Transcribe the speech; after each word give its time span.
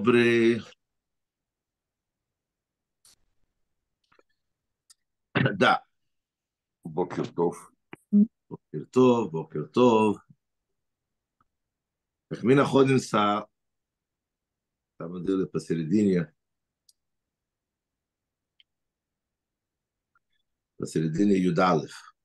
Добрый. 0.00 0.62
Да. 5.34 5.84
Бокертов. 6.84 7.70
Бокертов, 8.48 9.30
Бокертов. 9.30 10.26
Так 12.28 12.42
мы 12.42 12.54
находимся, 12.54 13.46
там 14.96 15.22
деле 15.22 15.46
посередине, 15.46 16.32
посередине 20.78 21.36
Юдалев. 21.36 22.16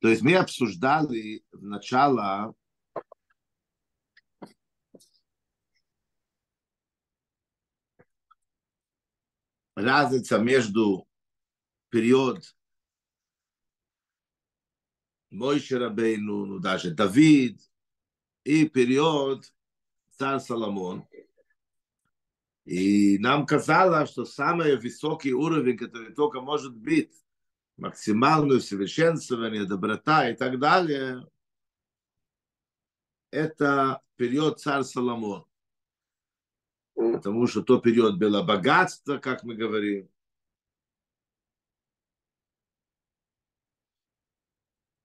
То 0.00 0.08
есть 0.08 0.22
мы 0.22 0.34
обсуждали 0.34 1.44
в 1.52 1.62
начало 1.62 2.57
разница 9.78 10.38
между 10.38 11.06
период 11.88 12.54
Мойше 15.30 15.78
Рабейну, 15.78 16.46
ну, 16.46 16.58
даже 16.58 16.90
Давид, 16.90 17.60
и 18.44 18.68
период 18.68 19.52
царь 20.16 20.40
Соломон. 20.40 21.06
И 22.64 23.18
нам 23.18 23.46
казалось, 23.46 24.10
что 24.10 24.24
самый 24.24 24.76
высокий 24.76 25.32
уровень, 25.32 25.76
который 25.76 26.12
только 26.12 26.40
может 26.40 26.74
быть, 26.74 27.12
максимальное 27.76 28.60
совершенствование, 28.60 29.64
доброта 29.64 30.28
и 30.28 30.34
так 30.34 30.58
далее, 30.58 31.26
это 33.30 34.02
период 34.16 34.60
царь 34.60 34.82
Соломон 34.82 35.47
потому 36.98 37.46
что 37.46 37.62
то 37.62 37.78
период 37.78 38.18
было 38.18 38.42
богатство, 38.42 39.18
как 39.18 39.44
мы 39.44 39.54
говорим. 39.54 40.08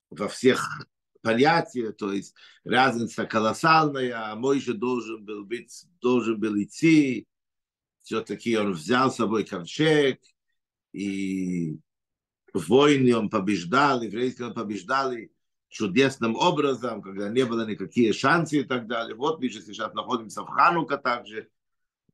Во 0.10 0.28
всех 0.28 0.88
понятиях, 1.22 1.96
то 1.96 2.12
есть 2.12 2.36
разница 2.64 3.26
колоссальная, 3.26 4.32
а 4.32 4.36
мой 4.36 4.60
же 4.60 4.74
должен 4.74 5.24
был 5.24 5.46
быть, 5.46 5.86
должен 6.02 6.40
был 6.40 6.62
идти, 6.62 7.28
все-таки 8.02 8.58
он 8.58 8.74
взял 8.74 9.10
с 9.12 9.16
собой 9.16 9.46
ковчег, 9.46 10.20
и 10.92 11.80
в 12.54 12.68
войне 12.70 13.16
он 13.16 13.30
побеждал, 13.30 14.02
еврейские 14.02 14.48
он 14.48 14.54
побеждали 14.54 15.32
чудесным 15.70 16.36
образом, 16.36 17.02
когда 17.02 17.30
не 17.30 17.46
было 17.46 17.66
никакие 17.66 18.14
шансы 18.14 18.60
и 18.60 18.64
так 18.64 18.86
далее. 18.88 19.16
Вот 19.16 19.40
мы 19.40 19.50
же 19.50 19.62
сейчас 19.62 19.94
находимся 19.94 20.44
в 20.44 20.48
Ханука 20.48 20.98
также, 20.98 21.50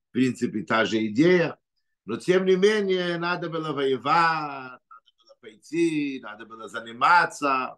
в 0.09 0.11
принципе, 0.11 0.63
та 0.63 0.85
же 0.85 1.05
идея. 1.07 1.57
Но, 2.05 2.17
тем 2.17 2.45
не 2.45 2.55
менее, 2.55 3.17
надо 3.17 3.49
было 3.49 3.71
воевать, 3.71 4.81
надо 4.89 5.13
было 5.17 5.35
пойти, 5.39 6.19
надо 6.21 6.45
было 6.45 6.67
заниматься. 6.67 7.77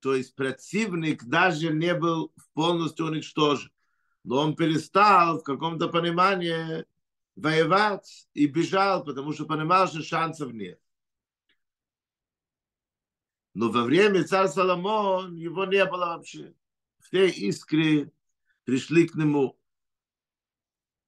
То 0.00 0.14
есть 0.14 0.36
противник 0.36 1.24
даже 1.24 1.72
не 1.72 1.94
был 1.94 2.32
полностью 2.54 3.06
уничтожен. 3.06 3.70
Но 4.22 4.36
он 4.36 4.54
перестал 4.54 5.40
в 5.40 5.42
каком-то 5.42 5.88
понимании 5.88 6.84
воевать 7.34 8.28
и 8.34 8.46
бежал, 8.46 9.04
потому 9.04 9.32
что 9.32 9.46
понимал, 9.46 9.88
что 9.88 10.02
шансов 10.02 10.52
нет. 10.52 10.80
Но 13.54 13.70
во 13.70 13.82
время 13.82 14.22
царя 14.22 14.46
Соломон 14.46 15.34
его 15.34 15.64
не 15.64 15.84
было 15.84 16.06
вообще. 16.06 16.54
Все 17.00 17.28
искры 17.28 18.12
пришли 18.64 19.08
к 19.08 19.16
нему 19.16 19.57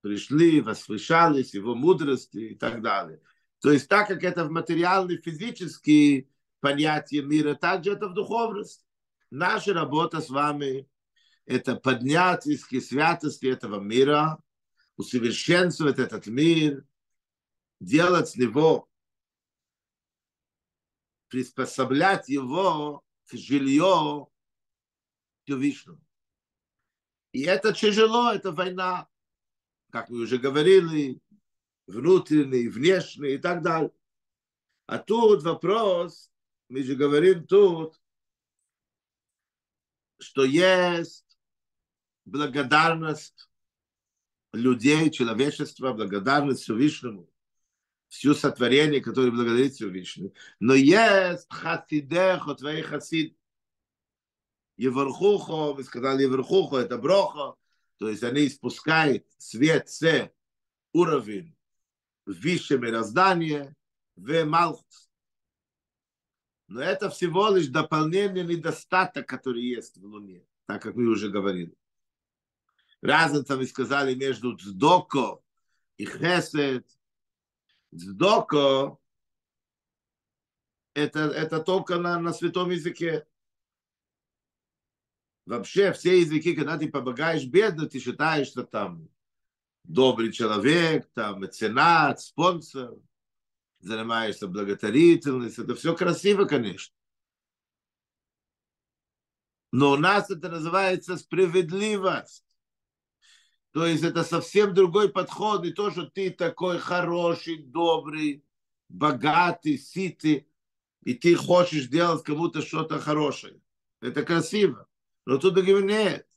пришли, 0.00 0.60
возвышались 0.60 1.54
его 1.54 1.74
мудрости 1.74 2.38
и 2.38 2.54
так 2.54 2.82
далее. 2.82 3.20
То 3.60 3.70
есть 3.70 3.88
так 3.88 4.08
как 4.08 4.24
это 4.24 4.44
в 4.44 4.50
материальной, 4.50 5.18
физические 5.18 6.28
понятия 6.60 7.22
мира, 7.22 7.54
так 7.54 7.84
же 7.84 7.92
это 7.92 8.08
в 8.08 8.14
духовности. 8.14 8.84
Наша 9.30 9.74
работа 9.74 10.20
с 10.20 10.30
вами– 10.30 10.88
это 11.46 11.76
поднять 11.76 12.46
из 12.46 12.66
святости 12.66 13.46
этого 13.46 13.80
мира, 13.80 14.42
усовершенствовать 14.96 15.98
этот 15.98 16.26
мир, 16.26 16.84
делать 17.80 18.28
с 18.28 18.36
него, 18.36 18.88
приспособлять 21.28 22.28
его 22.28 23.04
к 23.26 23.36
жилью 23.36 24.30
Вишну. 25.46 26.00
И 27.32 27.42
это 27.42 27.72
тяжело, 27.72 28.32
это 28.32 28.52
война 28.52 29.08
как 29.90 30.08
мы 30.08 30.20
уже 30.20 30.38
говорили, 30.38 31.20
внутренний, 31.86 32.68
внешний 32.68 33.34
и 33.34 33.38
так 33.38 33.62
далее. 33.62 33.92
А 34.86 34.98
тут 34.98 35.42
вопрос, 35.42 36.30
мы 36.68 36.82
же 36.82 36.94
говорим 36.94 37.46
тут, 37.46 38.00
что 40.18 40.44
есть 40.44 41.38
благодарность 42.24 43.48
людей, 44.52 45.10
человечества, 45.10 45.92
благодарность 45.92 46.62
Всевышнему, 46.62 47.28
всю 48.08 48.34
сотворение, 48.34 49.00
которое 49.00 49.30
благодарит 49.30 49.74
Всевышнему. 49.74 50.34
Но 50.58 50.74
есть 50.74 51.46
хасидехо, 51.48 52.54
твои 52.54 52.82
хасид, 52.82 53.36
Еверхухо, 54.76 55.74
мы 55.74 55.84
сказали 55.84 56.22
Еверхухо, 56.22 56.78
это 56.78 56.96
брохо, 56.98 57.54
то 58.00 58.08
есть 58.08 58.22
они 58.22 58.48
спускают 58.48 59.26
свет 59.36 59.90
с 59.90 60.32
уровень 60.94 61.54
выше 62.24 62.78
мироздания 62.78 63.76
в 64.16 64.44
Малхус. 64.44 65.10
Но 66.66 66.80
это 66.80 67.10
всего 67.10 67.50
лишь 67.50 67.66
дополнение 67.66 68.42
недостаток, 68.42 69.28
который 69.28 69.62
есть 69.62 69.98
в 69.98 70.04
Луне, 70.06 70.46
так 70.64 70.80
как 70.80 70.94
мы 70.94 71.08
уже 71.08 71.28
говорили. 71.28 71.76
Разница, 73.02 73.58
мы 73.58 73.66
сказали, 73.66 74.14
между 74.14 74.56
Цдоко 74.56 75.42
и 75.98 76.06
Хесед. 76.06 76.88
Цдоко 77.94 78.98
это, 80.94 81.18
это 81.18 81.60
только 81.60 81.98
на, 81.98 82.18
на 82.18 82.32
святом 82.32 82.70
языке. 82.70 83.26
Вообще 85.46 85.92
все 85.92 86.20
языки, 86.20 86.54
когда 86.54 86.78
ты 86.78 86.88
помогаешь 86.88 87.44
бедно, 87.44 87.86
ты 87.86 87.98
считаешь, 87.98 88.48
что 88.48 88.62
там 88.62 89.08
добрый 89.84 90.32
человек, 90.32 91.08
там 91.14 91.40
меценат, 91.40 92.20
спонсор, 92.20 92.94
занимаешься 93.80 94.46
благотворительностью. 94.46 95.64
Это 95.64 95.74
все 95.74 95.94
красиво, 95.96 96.44
конечно. 96.44 96.94
Но 99.72 99.92
у 99.92 99.96
нас 99.96 100.30
это 100.30 100.48
называется 100.48 101.16
справедливость. 101.16 102.44
То 103.72 103.86
есть 103.86 104.02
это 104.02 104.24
совсем 104.24 104.74
другой 104.74 105.10
подход. 105.10 105.62
Не 105.62 105.70
то, 105.70 105.90
что 105.90 106.06
ты 106.06 106.30
такой 106.30 106.78
хороший, 106.78 107.62
добрый, 107.62 108.44
богатый, 108.88 109.78
ситый, 109.78 110.48
и 111.04 111.14
ты 111.14 111.36
хочешь 111.36 111.86
делать 111.86 112.24
кому-то 112.24 112.62
что-то 112.62 112.98
хорошее. 112.98 113.60
Это 114.00 114.24
красиво. 114.24 114.88
Но 115.26 115.38
тут 115.38 115.54
говорит, 115.54 115.84
нет, 115.84 116.28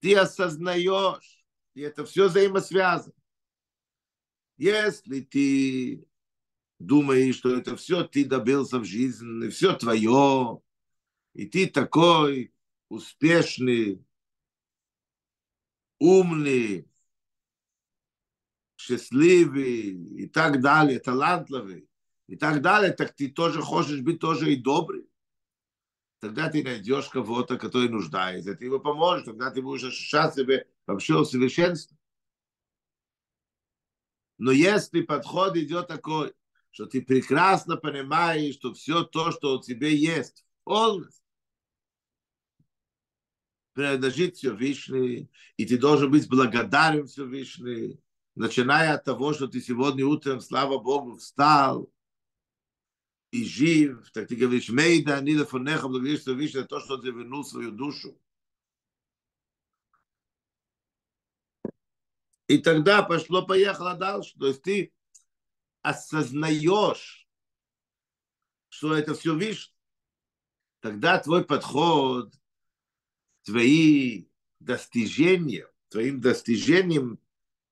ты 0.00 0.14
осознаешь, 0.14 1.44
и 1.74 1.80
это 1.82 2.04
все 2.04 2.28
взаимосвязано. 2.28 3.14
Если 4.56 5.20
ты 5.20 6.06
думаешь, 6.78 7.36
что 7.36 7.56
это 7.56 7.76
все 7.76 8.04
ты 8.04 8.24
добился 8.24 8.78
в 8.78 8.84
жизни, 8.84 9.48
все 9.48 9.74
твое, 9.74 10.60
и 11.34 11.46
ты 11.46 11.66
такой 11.66 12.52
успешный, 12.88 14.04
умный, 15.98 16.88
счастливый 18.76 20.22
и 20.22 20.26
так 20.26 20.60
далее, 20.60 20.98
талантливый 20.98 21.88
и 22.26 22.36
так 22.36 22.60
далее, 22.60 22.92
так 22.92 23.14
ты 23.14 23.30
тоже 23.30 23.62
хочешь 23.62 24.00
быть 24.00 24.20
тоже 24.20 24.52
и 24.52 24.56
добрый 24.56 25.11
тогда 26.22 26.48
ты 26.48 26.62
найдешь 26.62 27.08
кого-то, 27.08 27.58
который 27.58 27.88
нуждается, 27.88 28.54
ты 28.54 28.66
ему 28.66 28.78
поможешь, 28.78 29.24
тогда 29.24 29.50
ты 29.50 29.60
будешь 29.60 30.08
себя 30.08 30.64
вообще 30.86 31.18
в 31.18 31.24
совершенстве. 31.24 31.98
Но 34.38 34.52
если 34.52 35.02
подход 35.02 35.56
идет 35.56 35.88
такой, 35.88 36.32
что 36.70 36.86
ты 36.86 37.02
прекрасно 37.02 37.76
понимаешь, 37.76 38.54
что 38.54 38.72
все 38.72 39.02
то, 39.02 39.32
что 39.32 39.58
у 39.58 39.62
тебя 39.62 39.88
есть, 39.88 40.46
полностью 40.62 41.24
принадлежит 43.72 44.36
Всевышний, 44.36 45.28
и 45.56 45.66
ты 45.66 45.76
должен 45.76 46.08
быть 46.08 46.28
благодарен 46.28 47.08
Всевышний, 47.08 48.00
начиная 48.36 48.94
от 48.94 49.02
того, 49.04 49.32
что 49.32 49.48
ты 49.48 49.60
сегодня 49.60 50.06
утром, 50.06 50.40
слава 50.40 50.78
Богу, 50.78 51.16
встал, 51.16 51.90
и 53.32 53.44
жив, 53.46 54.10
так 54.12 54.28
ты 54.28 54.36
говоришь, 54.36 54.68
мейда, 54.68 55.20
не 55.22 55.34
да 55.34 55.46
фонеха, 55.46 55.88
благодаришь 55.88 56.20
Всевышний 56.20 56.60
за 56.60 56.66
то, 56.66 56.80
что 56.80 56.94
он 56.94 57.02
завернул 57.02 57.44
свою 57.44 57.72
душу. 57.72 58.20
И 62.46 62.58
тогда 62.58 63.02
пошло-поехало 63.02 63.94
дальше. 63.94 64.38
То 64.38 64.48
есть 64.48 64.60
ты 64.62 64.92
осознаешь, 65.80 67.26
что 68.68 68.94
это 68.94 69.14
все 69.14 69.34
видишь, 69.34 69.74
тогда 70.80 71.18
твой 71.18 71.42
подход, 71.42 72.34
твои 73.44 74.26
достижения, 74.60 75.66
твоим 75.88 76.20
достижением 76.20 77.18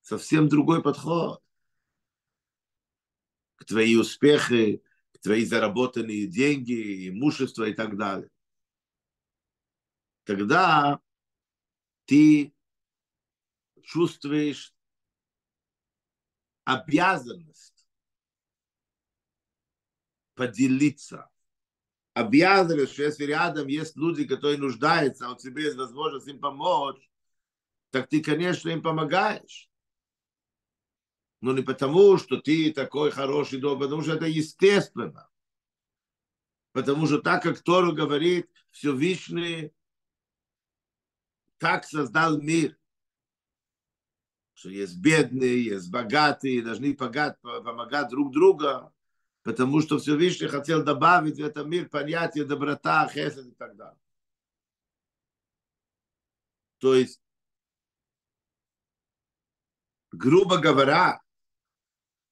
совсем 0.01 0.49
другой 0.49 0.83
подход. 0.83 1.43
К 3.57 3.67
твои 3.67 3.95
успехи, 3.97 4.83
твои 5.21 5.45
заработанные 5.45 6.27
деньги, 6.27 7.09
имущество 7.09 7.65
и 7.65 7.75
так 7.75 7.97
далее. 7.97 8.31
Тогда 10.25 11.01
ты 12.07 12.55
чувствуешь 13.83 14.75
обязанность 16.65 17.87
поделиться. 20.35 21.29
Обязанность, 22.15 22.93
что 22.93 23.05
если 23.05 23.25
рядом 23.25 23.69
есть 23.69 23.97
люди, 23.97 24.27
которые 24.27 24.59
нуждаются, 24.59 25.27
а 25.27 25.33
у 25.33 25.37
тебя 25.37 25.63
есть 25.63 25.77
возможность 25.77 26.29
им 26.29 26.41
помочь, 26.41 27.11
так 27.91 28.09
ты, 28.09 28.23
конечно, 28.23 28.69
им 28.69 28.83
помогаешь. 28.83 29.70
Но 31.41 31.53
не 31.53 31.63
потому, 31.63 32.19
что 32.19 32.37
ты 32.37 32.73
такой 32.73 33.11
хороший, 33.11 33.61
добрый, 33.61 33.89
потому 33.89 34.03
что 34.03 34.15
это 34.15 34.27
естественно. 34.27 35.29
Потому 36.73 37.07
что 37.07 37.21
так, 37.21 37.43
как 37.43 37.61
Тору 37.61 37.93
говорит, 37.93 38.49
все 38.71 38.91
Всевышний 38.91 39.73
так 41.59 41.85
создал 41.85 42.41
мир, 42.41 42.79
что 44.55 44.69
есть 44.69 44.99
бедные, 45.01 45.65
есть 45.65 45.91
богатые, 45.91 46.63
должны 46.63 46.95
помогать, 46.95 47.41
помогать 47.41 48.09
друг 48.11 48.33
другу, 48.33 48.93
потому 49.43 49.81
что 49.81 49.99
все 49.99 50.17
Всевышний 50.17 50.49
хотел 50.49 50.85
добавить 50.85 51.37
в 51.37 51.45
этот 51.45 51.67
мир 51.67 51.89
понятие 51.89 52.45
доброта, 52.45 53.09
хесед 53.09 53.47
и 53.47 53.53
так 53.53 53.77
далее. 53.77 53.99
То 56.79 56.95
есть, 56.95 57.21
грубо 60.13 60.59
говоря, 60.59 61.21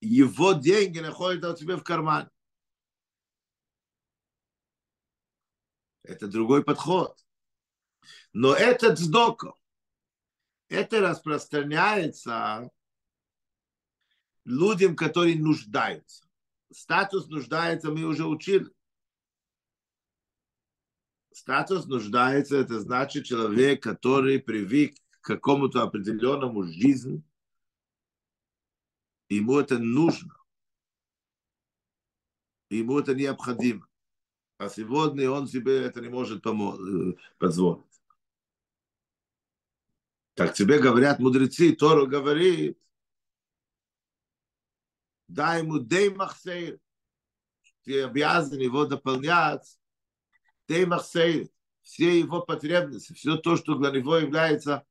его 0.01 0.53
деньги 0.53 1.01
находятся 1.01 1.53
у 1.53 1.57
тебя 1.57 1.77
в 1.77 1.83
кармане. 1.83 2.31
Это 6.03 6.27
другой 6.27 6.65
подход. 6.65 7.19
Но 8.33 8.55
этот 8.55 8.99
сдоко, 8.99 9.55
это 10.69 11.01
распространяется 11.01 12.71
людям, 14.45 14.97
которые 14.97 15.39
нуждаются. 15.39 16.27
Статус 16.71 17.27
нуждается, 17.29 17.91
мы 17.91 18.05
уже 18.05 18.27
учили. 18.27 18.67
Статус 21.33 21.87
нуждается, 21.87 22.57
это 22.57 22.81
значит 22.81 23.27
человек, 23.27 23.83
который 23.83 24.41
привык 24.41 24.97
к 25.21 25.27
какому-то 25.27 25.83
определенному 25.83 26.65
жизни, 26.65 27.23
ему 29.29 29.59
это 29.59 29.79
нужно, 29.79 30.35
ему 32.71 32.99
это 32.99 33.15
необходимо. 33.15 33.89
А 34.59 34.69
сегодня 34.69 35.31
он 35.31 35.47
себе 35.47 35.85
это 35.85 36.01
не 36.01 36.09
может 36.09 36.43
позволить. 37.39 37.85
Так 40.35 40.55
тебе 40.55 40.79
говорят 40.81 41.19
мудрецы, 41.19 41.75
Тору 41.75 42.07
говорит, 42.07 42.79
дай 45.29 45.63
ему 45.63 45.79
дей 45.79 46.11
махсейр. 46.11 46.81
Ты 47.83 48.03
обязан 48.03 48.59
его 48.59 48.85
дополнять. 48.85 49.79
Дей 50.67 50.87
махсейр. 50.87 51.49
Все 51.83 52.19
его 52.19 52.43
потребности, 52.43 53.15
все 53.15 53.37
то, 53.39 53.57
что 53.57 53.75
для 53.75 53.91
него 53.91 54.19
является 54.19 54.87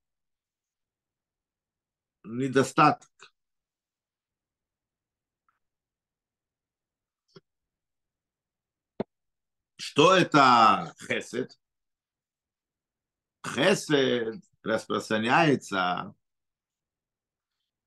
недостаток. 2.24 3.12
Что 9.98 10.14
это 10.14 10.94
хесед? 11.08 11.60
Хесед 13.44 14.44
распространяется 14.62 16.14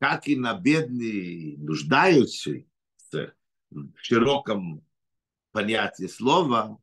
как 0.00 0.26
и 0.26 0.34
на 0.34 0.58
бедные 0.58 1.56
нуждающие 1.58 2.68
в 3.12 3.94
широком 4.02 4.84
понятии 5.52 6.08
слова, 6.08 6.82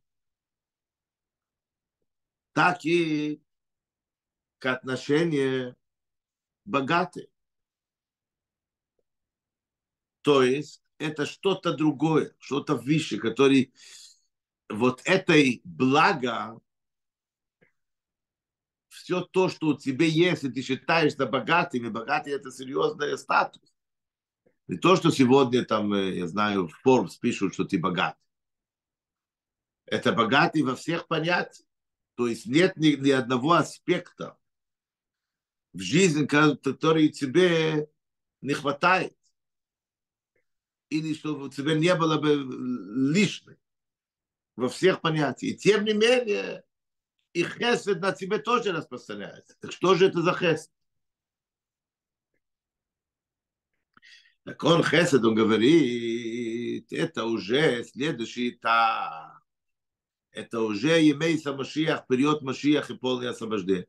так 2.54 2.86
и 2.86 3.44
к 4.60 4.66
отношению 4.66 5.76
богатые. 6.64 7.28
То 10.22 10.42
есть 10.42 10.82
это 11.00 11.26
что-то 11.26 11.74
другое, 11.74 12.34
что-то 12.40 12.78
выше, 12.78 13.18
который 13.18 13.74
вот 14.70 15.02
этой 15.06 15.62
благо 15.64 16.60
все 18.90 19.22
то, 19.22 19.48
что 19.48 19.68
у 19.68 19.78
тебя 19.78 20.06
есть, 20.06 20.44
и 20.44 20.50
ты 20.50 20.62
считаешься 20.62 21.26
богатым, 21.26 21.86
и 21.86 21.90
богатый 21.90 22.34
это 22.34 22.52
серьезный 22.52 23.18
статус. 23.18 23.62
Не 24.68 24.78
то, 24.78 24.96
что 24.96 25.12
сегодня 25.12 25.64
там, 25.64 25.94
э, 25.94 26.18
я 26.18 26.28
знаю, 26.28 26.68
в 26.68 26.86
Forbes 26.86 27.18
пишут, 27.20 27.54
что 27.54 27.64
ты 27.64 27.80
богат. 27.80 28.18
Это 29.86 30.12
богатый 30.12 30.62
во 30.64 30.76
всех 30.76 31.08
понятиях. 31.08 31.66
То 32.16 32.28
есть 32.28 32.46
нет 32.46 32.76
ни, 32.76 32.96
ни 32.96 33.12
одного 33.12 33.54
аспекта 33.54 34.38
в 35.72 35.80
жизни, 35.80 36.26
который 36.26 37.10
тебе 37.10 37.90
не 38.42 38.54
хватает. 38.54 39.16
Или 40.90 41.14
чтобы 41.14 41.46
у 41.46 41.50
тебя 41.50 41.76
не 41.76 41.94
было 41.96 42.20
бы 42.20 42.34
лишнего 43.14 43.58
во 44.58 44.68
всех 44.68 45.00
понятиях. 45.00 45.54
И 45.54 45.58
тем 45.58 45.86
не 45.86 45.94
менее, 45.94 46.64
и 47.32 47.44
хесед 47.44 48.02
на 48.02 48.12
тебе 48.12 48.40
тоже 48.40 48.74
распространяется. 48.74 49.56
Так 49.62 49.72
что 49.72 49.96
же 49.96 50.08
это 50.08 50.22
за 50.22 50.34
хесед? 50.34 50.72
Так 54.44 54.64
он 54.64 54.84
хесед, 54.84 55.24
он 55.24 55.36
говорит, 55.36 56.92
это 56.92 57.26
уже 57.26 57.84
следующий 57.86 58.50
этап. 58.52 59.44
Это 60.32 60.62
уже 60.62 61.00
имеется 61.10 61.54
Машиах, 61.54 62.08
период 62.08 62.42
Машиах 62.42 62.90
и 62.90 62.98
полное 62.98 63.32
освобождение. 63.32 63.88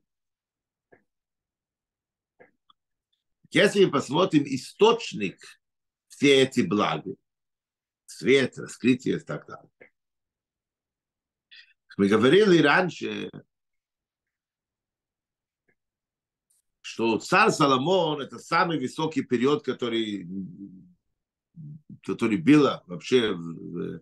Если 3.51 3.85
мы 3.85 3.91
посмотрим 3.91 4.45
источник 4.45 5.39
все 6.09 6.43
эти 6.43 6.61
блага, 6.61 7.15
свет, 8.07 8.59
раскрытие 8.59 9.17
и 9.17 9.21
так 9.21 9.47
далее, 9.47 9.71
мы 11.99 12.07
говорили 12.07 12.63
раньше, 12.63 13.29
что 16.81 17.19
царь 17.19 17.51
Соломон 17.51 18.21
это 18.21 18.39
самый 18.39 18.79
высокий 18.79 19.23
период, 19.23 19.65
который, 19.65 20.29
который 22.05 22.37
был 22.37 22.69
вообще 22.87 23.33
в, 23.33 24.01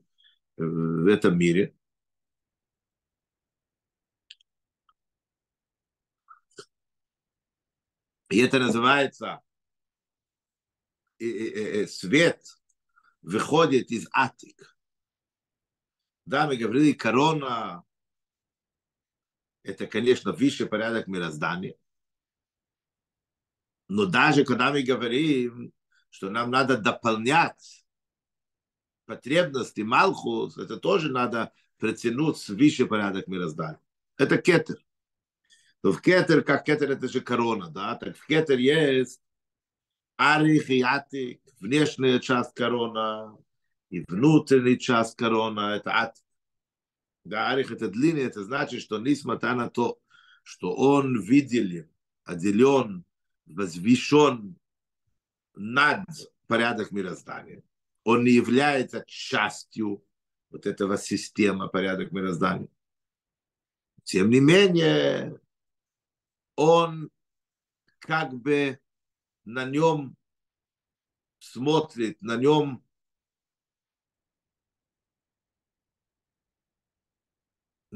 в 0.58 1.06
этом 1.06 1.38
мире. 1.38 1.74
И 8.28 8.38
это 8.38 8.58
называется 8.58 9.40
свет 11.18 12.44
выходит 13.22 13.90
из 13.90 14.06
Атик. 14.12 14.75
Да, 16.26 16.46
мы 16.46 16.56
говорили, 16.56 16.92
корона 16.92 17.84
это, 19.62 19.86
конечно, 19.86 20.32
высший 20.32 20.66
порядок 20.66 21.08
мироздания. 21.08 21.74
Но 23.88 24.06
даже 24.06 24.44
когда 24.44 24.70
мы 24.70 24.82
говорим, 24.82 25.72
что 26.10 26.30
нам 26.30 26.50
надо 26.50 26.78
дополнять 26.78 27.84
потребности 29.06 29.80
Малхус, 29.80 30.56
это 30.56 30.76
тоже 30.76 31.10
надо 31.10 31.52
притянуть 31.78 32.38
с 32.38 32.48
высший 32.48 32.86
порядок 32.86 33.26
мироздания. 33.26 33.80
Это 34.16 34.38
кетер. 34.38 34.76
Но 35.82 35.92
в 35.92 36.00
кетер, 36.00 36.42
как 36.42 36.64
кетер, 36.64 36.90
это 36.92 37.08
же 37.08 37.20
корона, 37.20 37.68
да? 37.68 37.94
Так 37.96 38.16
в 38.16 38.26
кетер 38.26 38.58
есть 38.58 39.20
арих 40.16 40.70
и 40.70 40.80
атик, 40.82 41.40
внешняя 41.60 42.18
часть 42.18 42.54
корона, 42.54 43.36
и 43.96 44.04
внутренняя 44.08 44.76
часть 44.76 45.16
корона, 45.16 45.76
это 45.76 45.90
атик. 45.90 46.24
Да, 47.24 47.48
арих 47.50 47.70
это 47.70 47.88
длинный, 47.88 48.24
это 48.24 48.44
значит, 48.44 48.82
что 48.82 48.98
несмотря 48.98 49.54
на 49.54 49.70
то, 49.70 49.98
что 50.42 50.74
он 50.74 51.20
видели, 51.20 51.90
отделен, 52.24 53.04
возвещен 53.46 54.56
над 55.54 56.04
порядок 56.46 56.92
мироздания. 56.92 57.62
Он 58.04 58.22
не 58.22 58.32
является 58.32 59.02
частью 59.06 60.04
вот 60.50 60.66
этого 60.66 60.98
системы 60.98 61.68
порядок 61.68 62.12
мироздания. 62.12 62.68
Тем 64.04 64.30
не 64.30 64.40
менее, 64.40 65.40
он 66.54 67.10
как 67.98 68.32
бы 68.34 68.78
на 69.44 69.64
нем 69.64 70.16
смотрит, 71.38 72.20
на 72.20 72.36
нем 72.36 72.85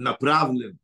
направлен. 0.00 0.78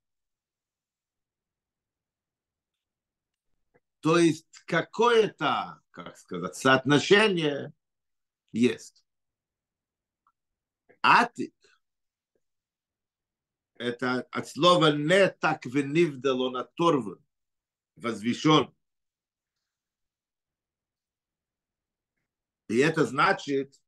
То 4.00 4.18
есть 4.18 4.46
какое-то, 4.66 5.82
как 5.90 6.16
сказать, 6.16 6.54
соотношение 6.54 7.72
есть. 8.52 9.04
Атик– 11.02 11.54
это 13.78 14.22
от 14.30 14.48
слова 14.48 14.92
«не 14.92 15.28
так 15.28 15.66
венивдал», 15.66 16.42
он 16.42 16.56
оторван, 16.56 17.24
возвещен. 17.96 18.72
И 22.68 22.78
это 22.78 23.06
значит 23.06 23.80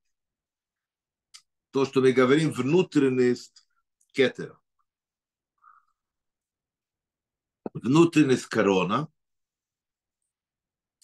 то, 1.70 1.84
что 1.84 2.00
мы 2.00 2.12
говорим, 2.12 2.50
внутренность 2.50 3.66
кетера. 4.12 4.57
Внутренность 7.74 8.46
корона, 8.46 9.08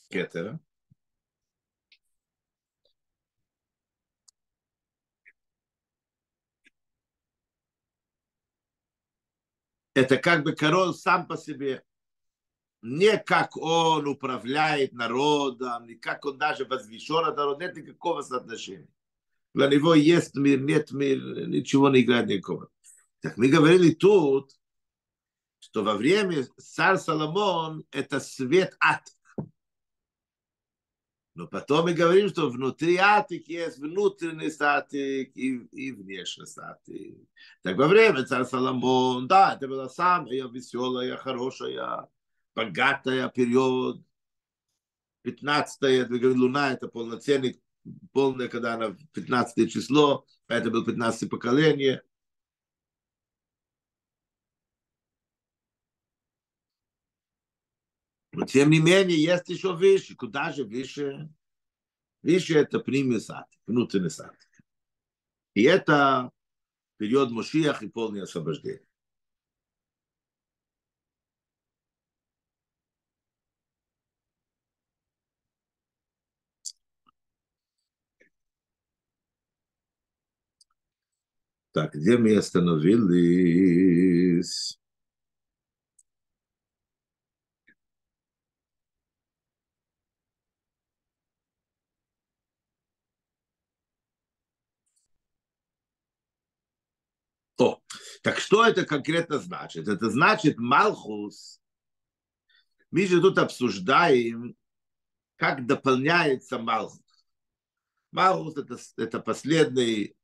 кетера, 0.09 0.61
это 9.95 10.17
как 10.17 10.43
бы 10.43 10.55
король 10.55 10.95
сам 10.95 11.27
по 11.27 11.37
себе 11.37 11.85
не 12.83 13.17
как 13.17 13.57
он 13.57 14.07
управляет 14.07 14.93
народом, 14.93 15.87
не 15.87 15.95
как 15.95 16.27
он 16.27 16.37
даже 16.37 16.67
возвещен 16.67 17.25
от 17.25 17.37
народа, 17.37 17.65
нет 17.65 17.77
никакого 17.77 18.21
соотношения. 18.21 18.89
Для 19.55 19.69
него 19.69 19.95
есть 19.95 20.35
мир, 20.35 20.61
нет 20.61 20.93
мир, 20.93 21.49
ничего 21.49 21.89
не 21.89 22.03
играет 22.03 22.27
никакого. 22.27 22.69
Так 23.21 23.39
мы 23.39 23.49
говорили 23.49 23.95
тут, 23.95 24.53
что 25.75 25.83
во 25.83 25.95
время 25.95 26.47
царь 26.57 26.99
Соломон 26.99 27.85
это 27.91 28.21
свет 28.21 28.77
ад. 28.79 29.03
Но 31.35 31.49
потом 31.49 31.87
мы 31.87 31.95
говорим, 31.95 32.29
что 32.29 32.49
внутри 32.49 32.97
атик 32.97 33.49
есть 33.49 33.79
внутренний 33.79 34.51
статик 34.51 35.37
и, 35.37 35.57
и 35.73 35.91
внешний 35.91 36.47
статик. 36.47 37.19
Так 37.63 37.77
во 37.77 37.89
время 37.89 38.25
царя 38.25 38.45
Соломон, 38.45 39.27
да, 39.27 39.55
это 39.57 39.67
была 39.67 39.89
самая 39.89 40.47
веселая, 40.47 41.17
хорошая, 41.17 42.09
богатая 42.55 43.29
период. 43.31 44.01
15 45.23 46.09
луна, 46.37 46.73
это 46.75 46.87
полноценный, 46.87 47.61
полное, 48.13 48.47
когда 48.47 48.75
она 48.75 48.97
15 49.13 49.73
число, 49.73 50.25
это 50.47 50.71
было 50.71 50.85
15 50.85 51.29
поколение. 51.29 52.01
Но 58.35 58.47
тем 58.47 58.71
не 58.71 58.81
менее, 58.81 59.23
есть 59.23 59.49
еще 59.49 59.75
выше. 59.75 60.17
Куда 60.17 60.53
же 60.53 60.65
выше? 60.65 61.29
Выше 62.23 62.59
это 62.59 62.81
прямый 62.81 63.21
сад, 63.21 63.47
внутренний 63.67 64.11
сад. 64.11 64.35
И 65.55 65.63
это 65.63 66.33
период 66.97 67.31
Мошиах 67.31 67.83
и 67.83 67.89
полное 67.89 68.25
освобождение. 68.25 68.87
Так, 81.73 81.95
где 81.95 82.17
мы 82.17 82.37
остановились? 82.37 83.75
О, 97.59 97.81
так 98.25 98.39
что 98.39 98.65
это 98.65 98.87
конкретно 98.87 99.39
значит? 99.39 99.87
Это 99.87 100.09
значит 100.09 100.57
Малхус. 100.57 101.61
Мы 102.91 103.07
же 103.07 103.21
тут 103.21 103.37
обсуждаем, 103.37 104.57
как 105.37 105.67
дополняется 105.67 106.59
Малхус. 106.59 107.27
Малхус 108.13 108.57
это, 108.57 108.79
это 108.97 109.21
последний 109.21 110.17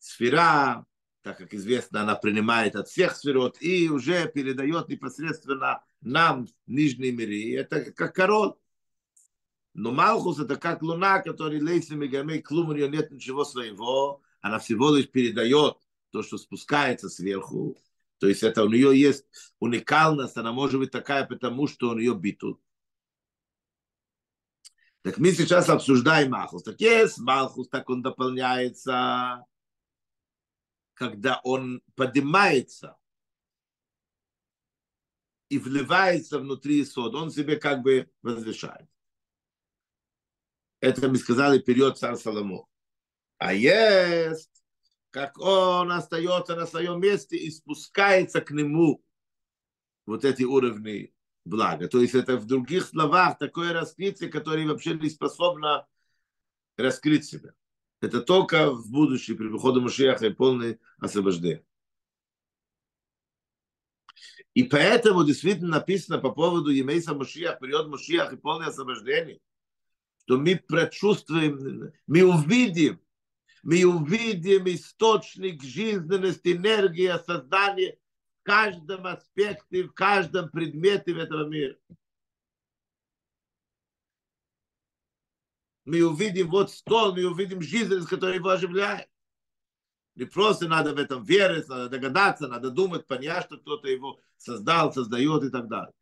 сфера, 0.00 0.84
так 1.22 1.38
как 1.38 1.54
известно, 1.54 2.00
она 2.00 2.16
принимает 2.16 2.74
от 2.74 2.88
всех 2.88 3.14
сферот 3.14 3.56
и 3.62 3.88
уже 3.88 4.28
передает 4.28 4.88
непосредственно 4.88 5.84
нам 6.00 6.48
нижние 6.66 7.12
миры. 7.12 7.54
Это 7.54 7.92
как 7.92 8.16
король. 8.16 8.54
Но 9.74 9.92
Малхус 9.92 10.40
это 10.40 10.56
как 10.56 10.82
луна, 10.82 11.20
который 11.20 11.60
лейсами 11.60 12.08
гамей 12.08 12.42
клум, 12.42 12.70
у 12.70 12.72
нее 12.72 12.88
нет 12.88 13.12
ничего 13.12 13.44
своего, 13.44 14.22
она 14.40 14.58
всего 14.58 14.90
лишь 14.90 15.08
передает 15.08 15.76
то, 16.10 16.22
что 16.22 16.38
спускается 16.38 17.08
сверху. 17.08 17.76
То 18.18 18.26
есть 18.28 18.42
это 18.42 18.64
у 18.64 18.68
нее 18.68 18.98
есть 18.98 19.26
уникальность, 19.60 20.36
она 20.36 20.52
может 20.52 20.80
быть 20.80 20.90
такая, 20.90 21.24
потому 21.24 21.66
что 21.66 21.90
у 21.90 21.94
нее 21.94 22.14
битут. 22.14 22.60
Так 25.02 25.18
мы 25.18 25.32
сейчас 25.32 25.68
обсуждаем 25.68 26.30
Малхус. 26.30 26.62
Так 26.64 26.80
есть 26.80 27.18
Малхус, 27.18 27.68
так 27.68 27.88
он 27.88 28.02
дополняется 28.02 29.44
когда 30.98 31.40
он 31.44 31.80
поднимается 31.94 32.98
и 35.48 35.58
вливается 35.58 36.40
внутри 36.40 36.84
сод, 36.84 37.14
он 37.14 37.30
себе 37.30 37.56
как 37.56 37.82
бы 37.82 38.10
возвышает. 38.20 38.88
Это 40.80 41.08
мы 41.08 41.16
сказали 41.16 41.60
период 41.60 41.98
царь 41.98 42.16
Соломон. 42.16 42.66
А 43.38 43.54
есть, 43.54 44.57
как 45.10 45.38
он 45.38 45.90
остается 45.92 46.54
на 46.56 46.66
своем 46.66 47.00
месте 47.00 47.36
и 47.36 47.50
спускается 47.50 48.40
к 48.40 48.50
нему 48.50 49.02
вот 50.06 50.24
эти 50.24 50.42
уровни 50.42 51.12
блага. 51.44 51.88
То 51.88 52.00
есть 52.00 52.14
это 52.14 52.36
в 52.36 52.46
других 52.46 52.84
словах 52.84 53.38
такое 53.38 53.72
раскрытие, 53.72 54.30
которое 54.30 54.66
вообще 54.66 54.94
не 54.94 55.10
способно 55.10 55.86
раскрыть 56.76 57.24
себя. 57.24 57.52
Это 58.00 58.20
только 58.20 58.70
в 58.70 58.90
будущем, 58.90 59.36
при 59.36 59.48
приходе 59.48 59.80
Машиаха 59.80 60.26
и 60.26 60.32
полное 60.32 60.78
освобождение. 60.98 61.64
И 64.54 64.64
поэтому 64.64 65.24
действительно 65.24 65.78
написано 65.78 66.18
по 66.18 66.30
поводу 66.30 66.70
Емейса 66.70 67.14
Машиах, 67.14 67.60
период 67.60 67.88
Машиах 67.88 68.32
и 68.32 68.36
полное 68.36 68.68
освобождение, 68.68 69.40
что 70.24 70.38
мы 70.38 70.56
прочувствуем, 70.56 71.92
мы 72.06 72.24
увидим, 72.24 73.00
мы 73.68 73.84
увидим 73.84 74.66
источник 74.68 75.62
жизненности, 75.62 76.54
энергии, 76.54 77.12
создания 77.26 77.98
в 78.40 78.44
каждом 78.44 79.04
аспекте, 79.04 79.82
в 79.82 79.92
каждом 79.92 80.48
предмете 80.48 81.12
этого 81.12 81.46
мира. 81.46 81.76
мы 85.84 86.02
увидим 86.02 86.48
вот 86.48 86.70
стол, 86.70 87.14
мы 87.14 87.26
увидим 87.26 87.60
жизнь, 87.60 88.06
которая 88.06 88.36
его 88.36 88.48
оживляет. 88.48 89.06
Не 90.14 90.24
просто 90.24 90.66
надо 90.66 90.94
в 90.94 90.98
этом 90.98 91.22
верить, 91.22 91.68
надо 91.68 91.90
догадаться, 91.90 92.48
надо 92.48 92.70
думать, 92.70 93.06
понять, 93.06 93.44
что 93.44 93.58
кто-то 93.58 93.86
его 93.86 94.18
создал, 94.38 94.94
создает 94.94 95.44
и 95.44 95.50
так 95.50 95.68
далее. 95.68 95.92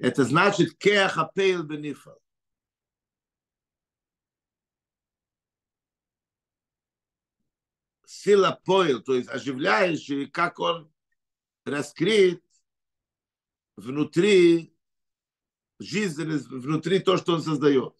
Это 0.00 0.24
значит 0.24 0.78
кеах 0.78 1.18
апейл 1.18 1.62
бенифал. 1.62 2.18
Сила 8.06 8.58
поил, 8.64 9.02
то 9.02 9.14
есть 9.14 9.28
оживляющий, 9.28 10.26
как 10.26 10.58
он 10.58 10.90
раскрыт 11.64 12.42
внутри 13.76 14.74
жизненность, 15.78 16.46
внутри 16.48 17.00
то, 17.00 17.18
что 17.18 17.34
он 17.34 17.42
создает. 17.42 17.94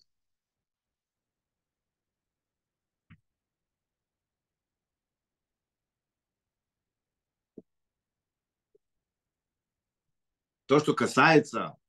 То, 10.65 10.79
что 10.79 10.95
касается 10.95 11.80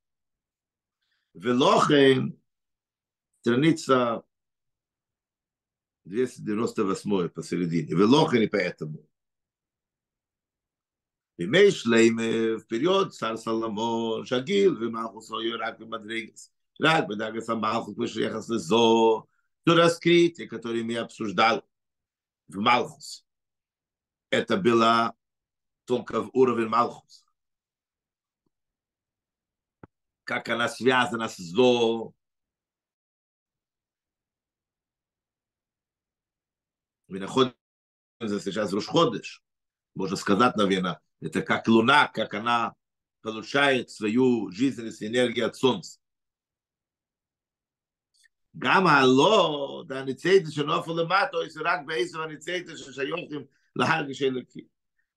Велохен, 1.35 2.41
страница 3.41 4.23
298 6.05 7.29
посередине. 7.29 7.95
Велохен 7.95 8.43
и 8.43 8.49
поэтому. 8.49 9.07
בימי 11.39 11.71
שלמה, 11.71 12.57
в 12.59 12.67
период 12.67 13.13
царь 13.13 13.37
Соломон, 13.37 14.27
שגיל 14.27 14.77
ומלכוס 14.81 15.31
היו 15.31 15.59
רק 15.61 15.79
במדרגס, 15.79 16.51
רק 16.81 17.05
בדרגס 17.09 17.51
המלכוס, 17.51 17.95
כמו 17.95 18.09
שיחס 18.09 18.51
לזו, 18.51 19.27
то 19.67 19.75
раскрытие, 19.75 20.47
которое 20.47 20.85
мы 20.85 20.97
обсуждали 20.97 21.61
в 22.49 22.59
Малхус. 22.59 23.27
Это 24.31 24.57
было 24.57 25.15
только 25.85 26.23
в 26.23 26.31
уровень 26.33 26.69
Малхус. 26.69 27.20
Как 30.31 30.49
она 30.49 30.69
связана 30.69 31.29
с 31.29 31.37
зло. 31.37 32.13
Мы 37.09 37.21
находимся 37.21 37.55
сейчас 38.21 38.73
в 38.73 38.75
Рушходыш. 38.75 39.43
Можно 39.95 40.17
сказать, 40.17 40.57
наверное, 40.57 41.01
это 41.21 41.43
как 41.43 41.69
луна, 41.69 42.09
как 42.09 42.35
она 42.35 42.75
получает 43.23 43.91
свою 43.91 44.51
жизненность 44.51 45.03
энергию 45.03 45.47
от 45.47 45.57
солнца. 45.57 46.01
גם 48.59 48.87
הלא, 48.87 49.85
הניצייטה 49.91 50.51
שנופל 50.51 50.93
למטו, 50.93 51.39
זה 51.49 51.61
רק 51.65 51.81
בעשר 51.87 52.23
הניצייטה 52.23 52.77
ששיוחים 52.77 53.45
להרגש 53.77 54.23
אלוקי. 54.23 54.67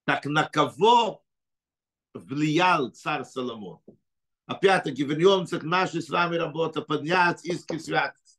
Так 0.10 0.26
на 0.26 0.44
кого 0.44 1.22
влиял 2.16 2.90
царь 2.90 3.24
Соломон? 3.24 3.80
Опять-таки 4.47 5.05
вернемся 5.05 5.59
к 5.59 5.63
нашей 5.63 6.03
с 6.03 6.09
вами 6.09 6.37
работе, 6.37 6.83
поднять 6.83 7.45
искры 7.45 7.79
святости. 7.81 8.39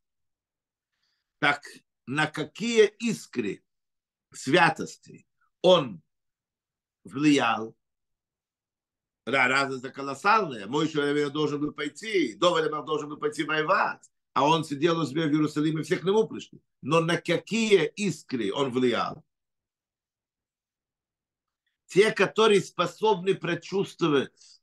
Так 1.38 1.62
на 2.06 2.26
какие 2.26 2.86
искры 2.86 3.64
святости 4.32 5.26
он 5.62 6.02
влиял? 7.04 7.76
Разница 9.24 9.90
колоссальная. 9.90 10.66
Мой 10.66 10.88
человек 10.88 11.32
должен 11.32 11.60
был 11.60 11.72
пойти, 11.72 12.34
Доволь 12.34 12.70
должен 12.84 13.08
был 13.08 13.16
пойти 13.16 13.42
воевать 13.42 14.08
а 14.36 14.46
он 14.46 14.64
сидел 14.64 15.00
у 15.00 15.06
себя 15.06 15.22
в 15.22 15.30
Иерусалиме, 15.30 15.82
все 15.82 15.96
к 15.96 16.04
нему 16.04 16.28
пришли. 16.28 16.60
Но 16.82 17.00
на 17.00 17.16
какие 17.16 17.86
искры 17.86 18.52
он 18.52 18.70
влиял? 18.70 19.24
Те, 21.86 22.10
которые 22.12 22.60
способны 22.60 23.34
прочувствовать 23.34 24.55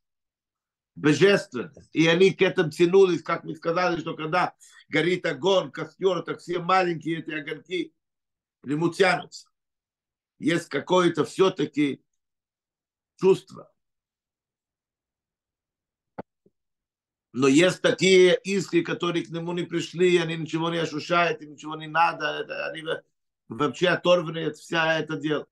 божественность. 0.96 1.90
И 1.94 2.08
они 2.08 2.32
к 2.32 2.42
этому 2.42 2.72
тянулись, 2.72 3.24
как 3.24 3.44
мы 3.44 3.56
сказали, 3.56 4.00
что 4.00 4.16
когда 4.16 4.54
горит 4.90 5.26
огонь, 5.26 5.72
костер, 5.72 6.22
так 6.22 6.40
все 6.40 6.60
маленькие 6.60 7.20
эти 7.20 7.32
огоньки 7.32 7.94
к 8.62 8.68
нему 8.68 8.90
тянутся. 8.90 9.50
Есть 10.40 10.70
какое-то 10.70 11.26
все-таки 11.26 12.04
чувство. 13.20 13.72
Но 17.32 17.48
есть 17.48 17.82
такие 17.82 18.40
искры, 18.44 18.84
которые 18.84 19.26
к 19.26 19.30
нему 19.30 19.54
не 19.54 19.64
пришли, 19.64 20.18
они 20.18 20.38
ничего 20.38 20.70
не 20.70 20.78
ощущают, 20.78 21.42
им 21.42 21.54
ничего 21.54 21.76
не 21.76 21.88
надо, 21.88 22.28
это, 22.28 22.68
они 22.68 22.84
вообще 23.48 23.88
оторваны 23.88 24.46
от 24.46 24.58
вся 24.58 25.00
это 25.00 25.18
дело. 25.18 25.48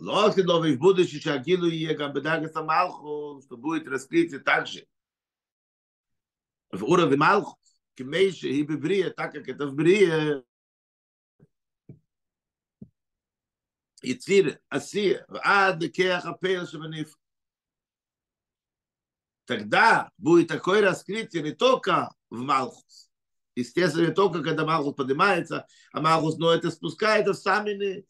לא 0.00 0.28
כדובי 0.36 0.74
в 0.74 0.78
будущем 0.78 1.20
שהגילו 1.20 1.68
יהיה 1.68 1.92
גם 1.92 2.12
בדרגת 2.12 2.56
המלכות, 2.56 3.42
что 3.42 3.56
будет 3.56 3.86
раскрытие 3.88 4.38
также 4.38 4.84
в 6.72 6.84
уровне 6.84 7.16
מלכות, 7.16 7.68
כמי 7.96 8.32
שהיא 8.32 8.64
בבריאה, 8.68 9.10
так 9.10 9.32
как 9.32 9.48
это 9.48 9.66
в 9.66 9.76
בריאה, 9.76 10.38
יציר, 14.04 14.56
עשייה, 14.70 15.18
ועד 15.28 15.82
לכך 15.82 16.26
הפעל 16.26 16.66
שבנפח. 16.66 17.16
тогда 19.48 20.10
будет 20.18 20.48
такое 20.48 20.82
раскрытие 20.82 21.42
не 21.42 21.52
только 21.52 22.10
в 22.28 22.42
Малхус. 22.42 23.10
Естественно, 23.56 24.06
не 24.06 24.12
только 24.12 24.42
когда 24.42 24.66
Малхус 24.66 24.94
поднимается, 24.94 25.66
а 25.90 26.02
Малхус, 26.02 26.36
но 26.36 26.52
это 26.52 26.70
спускается 26.70 27.32
в 27.32 27.38
сами 27.38 28.04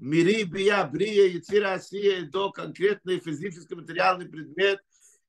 мири, 0.00 0.44
бия, 0.44 0.84
брия, 0.86 1.26
яцира, 1.28 1.74
асия, 1.74 2.22
до 2.22 2.50
конкретный 2.50 3.20
физический 3.20 3.74
материальный 3.74 4.26
предмет, 4.26 4.80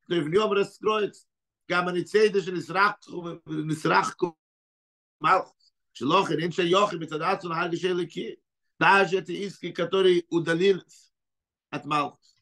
то 0.08 0.16
и 0.16 0.22
в 0.22 0.30
нем 0.30 0.52
раскроется. 0.52 1.28
Гаманицей 1.68 2.30
даже 2.30 2.52
не 2.52 2.62
Гаманицейда 2.62 3.42
же 3.46 3.64
нисрахку 3.66 4.38
малхус. 5.20 5.74
Шелохин, 5.94 6.40
инша 6.46 6.64
йохим, 6.64 7.02
на 7.02 7.18
дацун 7.18 7.54
леки. 7.54 8.40
Даже 8.80 9.20
эти 9.20 9.34
иски, 9.34 9.72
которые 9.72 10.24
удалились 10.30 11.12
от 11.70 11.86
малхус. 11.86 12.38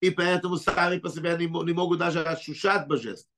И 0.00 0.10
поэтому 0.10 0.56
сами 0.56 0.98
по 0.98 1.08
себе 1.08 1.36
не, 1.38 1.46
не 1.46 1.72
могут 1.72 1.98
даже 1.98 2.22
ощущать 2.22 2.86
божество. 2.86 3.30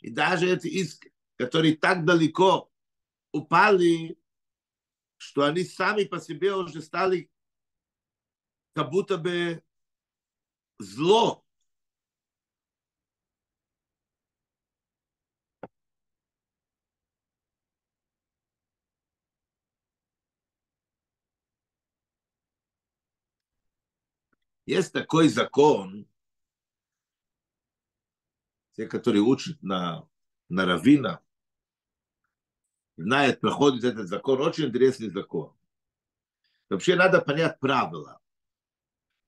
И 0.00 0.10
даже 0.10 0.48
эти 0.48 0.68
иски, 0.68 1.12
которые 1.36 1.76
так 1.76 2.04
далеко 2.04 2.69
упали, 3.32 4.18
что 5.16 5.44
они 5.44 5.64
сами 5.64 6.04
по 6.04 6.20
себе 6.20 6.54
уже 6.54 6.82
стали 6.82 7.30
как 8.72 8.90
будто 8.90 9.18
бы 9.18 9.62
зло, 10.78 11.44
Есть 24.70 24.92
такой 24.92 25.28
закон, 25.28 26.06
те, 28.76 28.86
которые 28.86 29.20
учат 29.20 29.60
на, 29.64 30.08
на 30.48 30.64
равина, 30.64 31.20
знают, 33.02 33.40
проходит 33.40 33.84
этот 33.84 34.08
закон, 34.08 34.40
очень 34.40 34.66
интересный 34.66 35.10
закон. 35.10 35.54
Вообще 36.68 36.96
надо 36.96 37.20
понять 37.20 37.58
правила. 37.58 38.20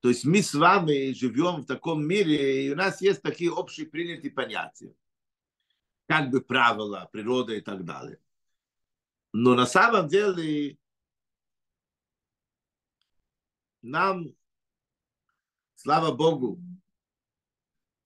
То 0.01 0.09
есть 0.09 0.25
мы 0.25 0.43
с 0.43 0.55
вами 0.55 1.13
живем 1.13 1.63
в 1.63 1.67
таком 1.67 2.05
мире, 2.05 2.67
и 2.67 2.73
у 2.73 2.77
нас 2.77 3.01
есть 3.01 3.23
такие 3.23 3.53
общие 3.53 3.87
принятые 3.87 4.31
понятия. 4.31 4.95
Как 6.07 6.31
бы 6.31 6.41
правила, 6.41 7.09
природа 7.13 7.55
и 7.55 7.61
так 7.61 7.85
далее. 7.85 8.19
Но 9.33 9.55
на 9.55 9.67
самом 9.67 10.09
деле 10.09 10.77
нам 13.81 14.35
Слава 15.83 16.15
Богу, 16.15 16.61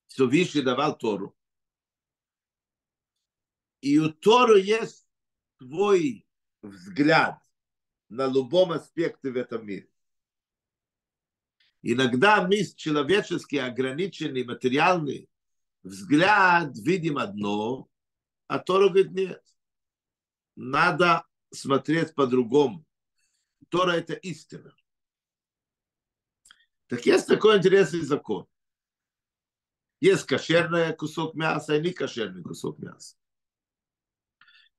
Всевышний 0.07 0.63
давал 0.63 0.97
Тору. 0.97 1.37
И 3.83 3.99
у 3.99 4.11
Тору 4.11 4.57
есть 4.57 5.06
твой 5.59 6.27
взгляд 6.63 7.41
на 8.09 8.27
любом 8.27 8.73
аспекте 8.73 9.31
в 9.31 9.37
этом 9.37 9.67
мире. 9.67 9.89
Иногда 11.83 12.47
мы 12.47 12.65
человеческий, 12.65 13.59
ограниченный, 13.59 14.45
материальный 14.45 15.29
взгляд 15.83 16.77
видим 16.79 17.19
одно, 17.19 17.89
а 18.49 18.59
Тора 18.59 18.89
говорит 18.89 19.13
нет. 19.13 19.43
Надо 20.57 21.25
смотреть 21.53 22.15
по-другому. 22.15 22.85
Тора– 23.69 23.93
это 23.93 24.15
истина. 24.15 24.75
Так 26.89 27.05
есть 27.07 27.27
такой 27.27 27.59
интересный 27.59 28.01
закон. 28.01 28.47
Есть 30.01 30.25
кошерный 30.25 30.95
кусок 30.95 31.35
мяса 31.35 31.77
и 31.77 31.83
не 31.83 31.93
кошерный 31.93 32.43
кусок 32.43 32.79
мяса. 32.79 33.17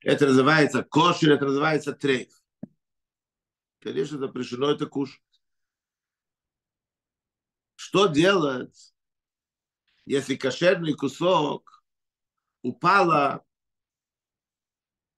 Это 0.08 0.26
называется 0.26 0.84
кошер, 0.86 1.34
это 1.34 1.48
называется 1.48 1.92
трейф. 1.92 2.32
Конечно, 3.82 4.18
запрещено 4.18 4.72
это 4.72 4.86
кушать. 4.86 5.22
Что 7.76 8.08
делать, 8.08 8.96
если 10.06 10.38
кошерный 10.38 10.94
кусок 10.94 11.84
упала 12.62 13.44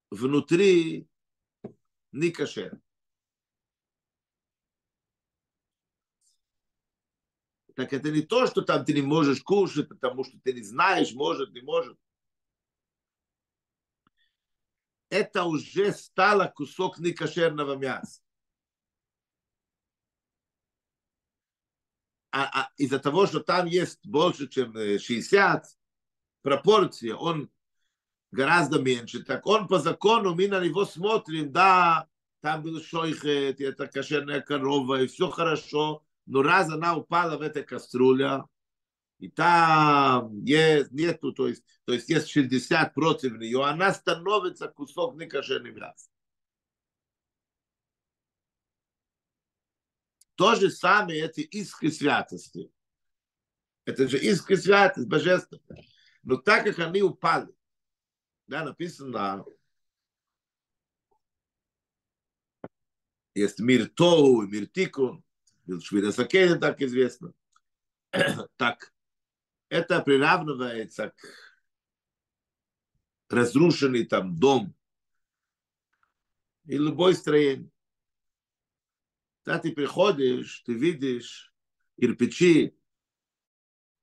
внутри 0.10 1.08
не 2.12 2.32
кошерный? 2.32 2.82
так 7.76 7.94
это 7.94 8.10
не 8.10 8.24
то, 8.24 8.48
что 8.48 8.64
там 8.64 8.84
ты 8.84 8.94
не 8.94 9.04
можешь 9.04 9.44
кушать, 9.44 9.88
потому 9.88 10.24
что 10.24 10.40
ты 10.44 10.52
не 10.52 10.64
знаешь, 10.64 11.14
может, 11.14 11.54
не 11.54 11.62
может. 11.62 11.96
Это 15.10 15.44
уже 15.44 15.92
стало 15.92 16.48
кусок 16.48 17.00
некошерного 17.00 17.76
мяса. 17.76 18.22
а, 22.32 22.50
а 22.54 22.70
из-за 22.78 23.00
того, 23.00 23.26
что 23.26 23.40
там 23.40 23.66
есть 23.66 24.06
больше, 24.06 24.48
чем 24.48 24.74
60, 24.74 25.66
пропорция, 26.42 27.16
он 27.16 27.50
гораздо 28.32 28.80
меньше, 28.80 29.24
так 29.24 29.46
он 29.48 29.68
по 29.68 29.80
закону, 29.80 30.36
мы 30.36 30.48
на 30.48 30.64
него 30.64 30.86
смотрим, 30.86 31.52
да, 31.52 32.08
там 32.42 32.62
был 32.62 32.82
шойхет, 32.82 33.60
это 33.60 33.88
кошерная 33.88 34.42
корова, 34.42 35.02
и 35.02 35.08
все 35.08 35.30
хорошо, 35.30 36.04
но 36.26 36.42
раз 36.44 36.70
она 36.70 36.96
упала 36.96 37.38
в 37.38 37.42
эту 37.42 37.64
кастрюлю, 37.64 38.48
и 39.20 39.30
там 39.30 40.44
есть, 40.46 40.92
нету, 40.92 41.34
то 41.34 41.48
есть, 41.48 41.64
то 41.84 41.94
есть 41.94 42.10
есть 42.10 42.30
60 42.30 42.94
против 42.94 43.38
нее, 43.38 43.64
она 43.66 43.94
становится 43.94 44.70
кусок 44.70 45.16
некошерный 45.16 45.72
мяса. 45.72 46.10
То 50.36 50.56
же 50.56 50.72
самое 50.72 51.26
эти 51.26 51.42
искры 51.42 51.92
святости. 51.92 52.72
Это 53.84 54.08
же 54.08 54.18
искры 54.18 54.56
святости, 54.56 55.06
божественные. 55.06 55.86
Но 56.24 56.38
так 56.38 56.64
как 56.64 56.80
они 56.80 57.02
упали, 57.02 57.54
да, 58.48 58.64
написано, 58.64 59.44
есть 63.36 63.60
мир 63.60 63.90
Тоу 63.90 64.44
мир 64.44 64.68
Тикун, 64.68 65.26
Швида 65.82 66.14
Сакеда, 66.14 66.58
так 66.58 66.82
известно. 66.82 67.34
так, 68.56 68.94
это 69.70 70.02
приравнивается 70.02 71.14
к 71.16 71.54
разрушенный 73.30 74.06
там 74.06 74.36
дом 74.36 74.76
и 76.66 76.78
любой 76.78 77.14
строение. 77.14 77.72
Когда 79.44 79.60
ты 79.60 79.72
приходишь, 79.72 80.62
ты 80.62 80.74
видишь 80.74 81.54
кирпичи, 82.00 82.76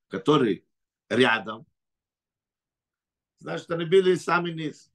которые 0.09 0.65
рядом, 1.09 1.67
значит, 3.39 3.71
они 3.71 3.85
были 3.85 4.15
самый 4.15 4.55
низ. 4.55 4.93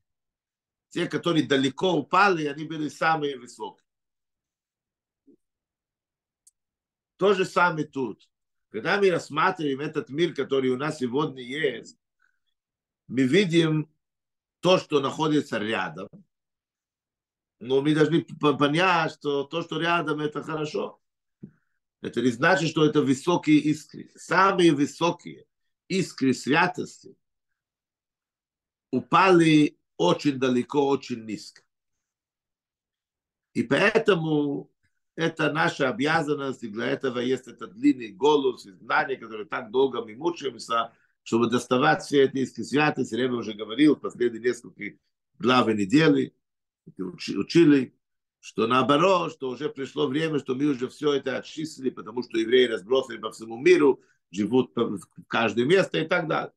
Те, 0.90 1.08
которые 1.08 1.48
далеко 1.48 1.94
упали, 1.94 2.48
они 2.48 2.66
были 2.66 2.90
самые 2.90 3.38
высокие. 3.38 3.88
То 7.18 7.34
же 7.34 7.46
самое 7.46 7.86
тут. 7.88 8.31
Когда 8.72 8.98
мы 8.98 9.12
рассматриваем 9.12 9.82
этот 9.82 10.10
мир, 10.10 10.34
который 10.34 10.70
у 10.70 10.78
нас 10.78 11.00
сегодня 11.00 11.44
есть, 11.44 11.98
мы 13.08 13.24
видим 13.24 13.94
то, 14.62 14.78
что 14.78 15.02
находится 15.02 15.58
рядом. 15.58 16.08
Но 17.60 17.82
мы 17.82 17.94
должны 17.94 18.24
понять, 18.24 19.14
что 19.14 19.44
то, 19.44 19.62
что 19.62 19.80
рядом, 19.80 20.22
это 20.22 20.42
хорошо. 20.42 21.02
Это 22.02 22.22
не 22.22 22.30
значит, 22.30 22.70
что 22.70 22.86
это 22.86 23.02
высокие 23.02 23.58
искры. 23.58 24.10
Самые 24.16 24.72
высокие 24.72 25.46
искры 25.90 26.34
святости 26.34 27.16
упали 28.90 29.78
очень 29.98 30.40
далеко, 30.40 30.88
очень 30.88 31.26
низко. 31.26 31.62
И 33.54 33.64
поэтому 33.64 34.71
это 35.15 35.52
наша 35.52 35.89
обязанность, 35.89 36.63
и 36.63 36.67
для 36.67 36.88
этого 36.88 37.19
есть 37.19 37.47
этот 37.47 37.74
длинный 37.74 38.12
голос 38.12 38.65
и 38.65 38.71
знание, 38.71 39.17
который 39.17 39.45
так 39.45 39.71
долго 39.71 40.04
мы 40.04 40.15
мучаемся, 40.15 40.93
чтобы 41.24 41.50
доставать 41.50 42.04
все 42.04 42.24
эти 42.24 42.45
святости. 42.45 43.15
Ребе 43.15 43.36
уже 43.36 43.54
говорил 43.54 43.95
в 43.95 44.00
последние 44.00 44.41
несколько 44.41 44.97
глав 45.38 45.67
недели, 45.67 46.34
учили, 46.97 47.93
что 48.39 48.67
наоборот, 48.67 49.34
что 49.34 49.50
уже 49.50 49.69
пришло 49.69 50.08
время, 50.08 50.39
что 50.39 50.56
мы 50.56 50.65
уже 50.65 50.88
все 50.88 51.13
это 51.13 51.38
очистили, 51.38 51.89
потому 51.89 52.24
что 52.24 52.39
евреи 52.39 52.67
разбросаны 52.67 53.19
по 53.19 53.32
всему 53.32 53.58
миру, 53.58 54.02
живут 54.32 54.71
в 54.76 55.00
каждое 55.28 55.65
место 55.65 56.00
и 56.00 56.08
так 56.08 56.28
далее. 56.28 56.54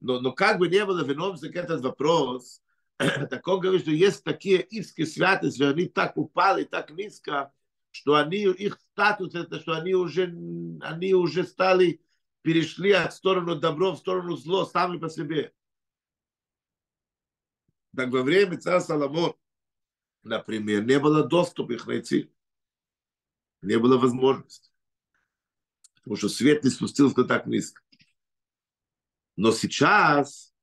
Но, 0.00 0.20
но 0.20 0.32
как 0.32 0.58
бы 0.58 0.68
не 0.68 0.84
было, 0.84 1.04
вернемся 1.04 1.48
к 1.48 1.56
этот 1.56 1.82
вопрос, 1.82 2.62
так 2.98 3.46
он 3.46 3.60
говорит, 3.60 3.82
что 3.82 3.90
есть 3.90 4.24
такие 4.24 4.62
искры 4.62 5.06
святости, 5.06 5.62
они 5.62 5.86
так 5.86 6.16
упали, 6.16 6.64
так 6.64 6.90
низко, 6.90 7.52
что 7.96 8.16
они, 8.16 8.42
их 8.42 8.78
статус 8.92 9.34
это, 9.34 9.58
что 9.58 9.72
они 9.72 9.94
уже, 9.94 10.24
они 10.82 11.14
уже 11.14 11.44
стали, 11.44 12.02
перешли 12.42 12.92
от 12.92 13.14
стороны 13.14 13.56
добро 13.56 13.92
в 13.92 13.98
сторону 13.98 14.36
зло 14.36 14.66
сами 14.66 14.98
по 14.98 15.08
себе. 15.08 15.54
Так 17.96 18.10
во 18.10 18.22
время 18.22 18.60
царя 18.60 18.80
Соломон, 18.80 19.34
например, 20.22 20.84
не 20.84 21.00
было 21.00 21.26
доступа 21.26 21.72
их 21.72 21.86
найти. 21.86 22.30
Не 23.62 23.78
было 23.78 23.96
возможности. 23.96 24.70
Потому 25.94 26.16
что 26.16 26.28
свет 26.28 26.62
не 26.62 26.70
спустился 26.70 27.24
так 27.24 27.46
низко. 27.46 27.82
Но 29.36 29.50
сейчас 29.52 30.54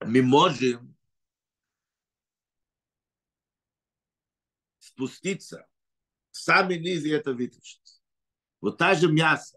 мы 0.00 0.22
можем 0.22 0.97
спуститься 4.98 5.64
в 6.32 6.36
самый 6.36 6.80
низ 6.80 7.04
и 7.04 7.10
это 7.10 7.32
вытащить. 7.32 8.02
Вот 8.60 8.78
та 8.78 8.96
же 8.96 9.10
мясо, 9.10 9.56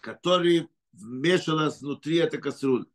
которое 0.00 0.68
вмешалось 0.92 1.80
внутри 1.80 2.18
этой 2.18 2.38
кастрюли. 2.38 2.86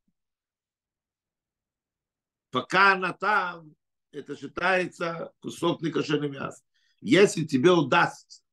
Пока 2.52 2.94
она 2.94 3.14
там, 3.14 3.76
это 4.12 4.36
считается 4.36 5.34
кусок 5.40 5.82
некошерного 5.82 6.32
мяса. 6.32 6.64
Если 7.00 7.46
тебе 7.46 7.72
удастся 7.72 8.44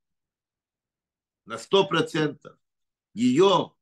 на 1.44 1.58
сто 1.58 1.86
процентов 1.86 2.56
ее 3.12 3.74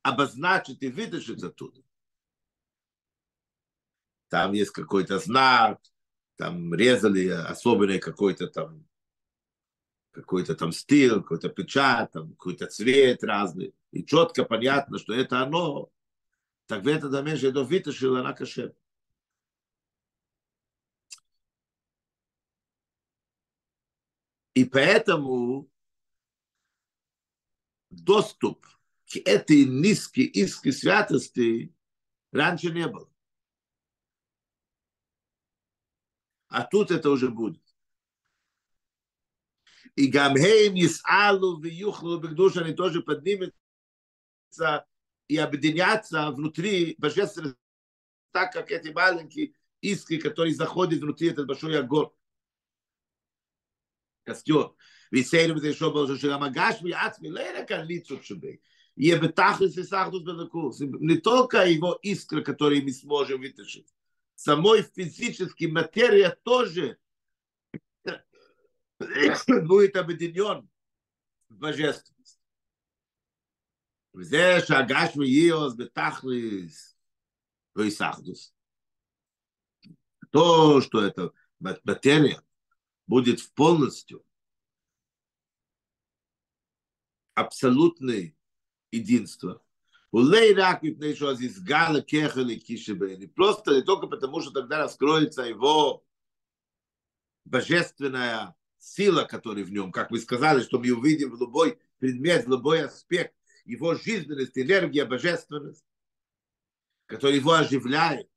обозначить 0.00 0.82
и 0.82 0.88
вытащить 0.88 1.42
оттуда, 1.42 1.82
там 4.28 4.52
есть 4.52 4.70
какой-то 4.70 5.18
знак, 5.18 5.82
там 6.36 6.74
резали 6.74 7.28
особенный 7.28 7.98
какой-то 7.98 8.48
там 8.48 8.86
какой-то 10.14 10.54
там 10.54 10.72
стиль, 10.72 11.14
какой-то 11.14 11.48
печать, 11.48 12.12
там, 12.12 12.30
какой-то 12.30 12.66
цвет 12.66 13.24
разный. 13.24 13.74
И 13.90 14.04
четко 14.04 14.44
понятно, 14.44 14.98
что 14.98 15.12
это 15.12 15.40
оно. 15.42 15.90
Так 16.66 16.84
в 16.84 16.88
этот 16.88 17.12
момент 17.12 17.40
я 17.40 17.50
вытащил, 17.50 18.16
она 18.16 18.32
кошер. 18.32 18.74
И 24.54 24.64
поэтому 24.64 25.68
доступ 27.90 28.64
к 29.12 29.16
этой 29.24 29.64
низкой 29.64 30.24
искре 30.24 30.72
святости 30.72 31.74
раньше 32.30 32.70
не 32.70 32.86
было. 32.86 33.10
а 36.53 36.63
тут 36.63 36.91
это 36.91 37.09
уже 37.09 37.29
будет. 37.29 37.63
И 39.95 40.07
гамхейм 40.07 40.75
Исалу 40.75 41.59
в 41.59 41.65
Юхлу 41.65 42.19
Бегдуш, 42.19 42.57
они 42.57 42.73
тоже 42.73 43.01
поднимутся 43.01 43.53
и 45.27 45.37
объединятся 45.37 46.31
внутри 46.31 46.95
божественности, 46.97 47.59
так 48.31 48.53
как 48.53 48.71
эти 48.71 48.89
маленькие 48.89 49.53
искры, 49.81 50.17
которые 50.17 50.53
заходят 50.53 51.01
внутри 51.01 51.29
этот 51.29 51.47
большой 51.47 51.77
огонь. 51.77 52.09
костер. 54.29 54.67
ויסיינו 55.11 55.55
בזה 55.55 55.73
שוב 55.73 55.93
בראשו 55.93 56.17
של 56.17 56.31
המגש 56.31 56.81
מעצמי, 56.81 57.29
לא 57.29 57.39
יהיה 57.39 57.65
כאן 57.65 57.85
ליצות 57.85 58.23
שבי. 58.23 58.57
יהיה 58.97 59.17
בתכלס 59.19 59.77
וסחדוס 59.77 60.23
בלקוס. 60.23 60.81
Не 60.81 61.17
только 61.17 61.65
его 61.65 61.97
искра, 62.03 62.41
которые 62.41 62.81
мы 62.81 62.91
сможем 62.91 63.41
вытащить, 63.41 63.87
самой 64.35 64.83
физической 64.83 65.67
материя 65.67 66.31
тоже 66.43 66.97
будет 69.47 69.95
объединен 69.95 70.69
в 71.49 71.57
божественность. 71.57 72.39
וזה 74.15 74.59
שהגש 74.67 75.15
מאיוס 75.15 75.75
בתכליס 75.77 76.97
לא 77.75 77.83
יסחדוס. 77.85 78.53
То, 80.31 80.81
что 80.81 81.01
это 81.01 81.31
материя 81.59 82.39
будет 83.07 83.39
в 83.39 83.51
полностью 83.53 84.23
абсолютное 87.33 88.35
единство, 88.91 89.63
и 93.18 93.26
просто 93.26 93.74
не 93.74 93.82
только 93.82 94.06
потому, 94.06 94.40
что 94.40 94.52
тогда 94.52 94.78
раскроется 94.78 95.42
его 95.42 96.04
божественная 97.44 98.54
сила, 98.78 99.24
которая 99.24 99.64
в 99.64 99.72
нем, 99.72 99.90
как 99.90 100.12
мы 100.12 100.20
сказали, 100.20 100.62
что 100.62 100.78
мы 100.78 100.92
увидим 100.92 101.32
в 101.32 101.40
любой 101.40 101.80
предмет, 101.98 102.46
в 102.46 102.48
любой 102.48 102.84
аспект, 102.84 103.34
его 103.64 103.96
жизненность, 103.96 104.56
энергия, 104.56 105.04
божественность, 105.04 105.84
которая 107.06 107.38
его 107.38 107.54
оживляет. 107.54 108.30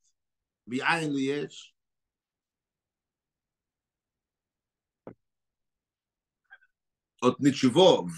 От 7.20 7.38
ничего 7.38 8.10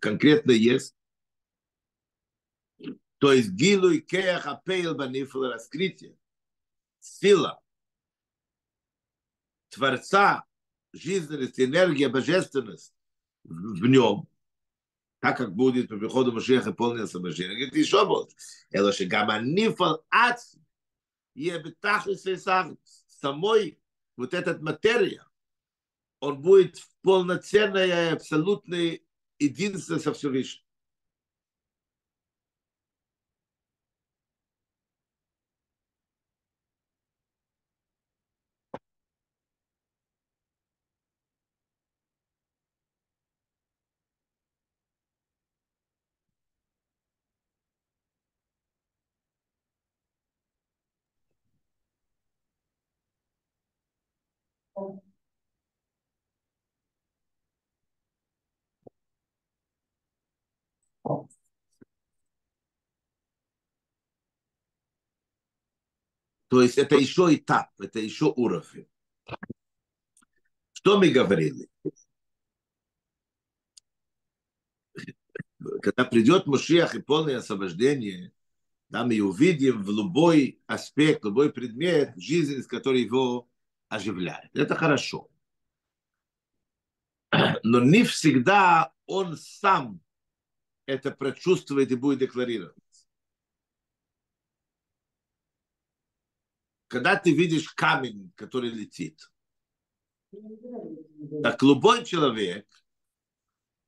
конкретно 0.00 0.52
есть. 0.52 0.94
То 3.20 3.34
есть 3.34 3.50
гилу 3.50 3.90
и 3.90 4.00
кеях 4.00 4.46
апейл 4.46 4.94
банифл 4.94 5.42
раскрытие. 5.42 6.16
Сила 7.00 7.62
Творца, 9.68 10.46
жизненность, 10.92 11.60
энергия, 11.60 12.08
божественность 12.08 12.94
в 13.44 13.86
нем, 13.86 14.26
так 15.20 15.36
как 15.36 15.54
будет 15.54 15.88
по 15.88 15.98
приходу 15.98 16.32
Машеха 16.32 16.72
полное 16.72 17.04
освобождение. 17.04 17.56
Говорит, 17.56 17.76
еще 17.76 18.06
больше. 18.06 18.34
Это 18.70 18.90
что 18.90 19.04
гаманифал 19.04 20.02
ац, 20.08 20.56
ебетахлис 21.34 22.24
самой 23.06 23.78
вот 24.16 24.32
этот 24.32 24.62
материя, 24.62 25.26
он 26.20 26.40
будет 26.40 26.78
в 26.78 26.88
полноценное, 27.02 28.14
абсолютное 28.14 29.00
единство 29.38 29.98
со 29.98 30.14
Всевышним. 30.14 30.64
То 66.50 66.62
есть 66.62 66.78
это 66.78 66.96
еще 66.96 67.32
этап, 67.32 67.70
это 67.78 68.00
еще 68.00 68.24
уровень. 68.36 68.88
Что 70.72 70.98
мы 70.98 71.08
говорили? 71.10 71.68
Когда 75.80 76.04
придет 76.04 76.46
Мушиах 76.46 76.96
и 76.96 77.00
полное 77.00 77.36
освобождение, 77.36 78.32
да, 78.88 79.04
мы 79.04 79.20
увидим 79.20 79.84
в 79.84 79.90
любой 79.90 80.60
аспект, 80.66 81.24
любой 81.24 81.52
предмет 81.52 82.14
жизнь, 82.16 82.64
который 82.64 83.02
его 83.02 83.48
оживляет. 83.88 84.50
Это 84.52 84.74
хорошо. 84.74 85.30
Но 87.62 87.78
не 87.78 88.02
всегда 88.02 88.92
он 89.06 89.36
сам 89.36 90.00
это 90.86 91.12
прочувствует 91.12 91.92
и 91.92 91.94
будет 91.94 92.18
декларировать. 92.18 92.74
Когда 96.90 97.14
ты 97.14 97.32
видишь 97.32 97.70
камень, 97.70 98.32
который 98.34 98.70
летит, 98.70 99.30
так 101.40 101.62
любой 101.62 102.04
человек, 102.04 102.66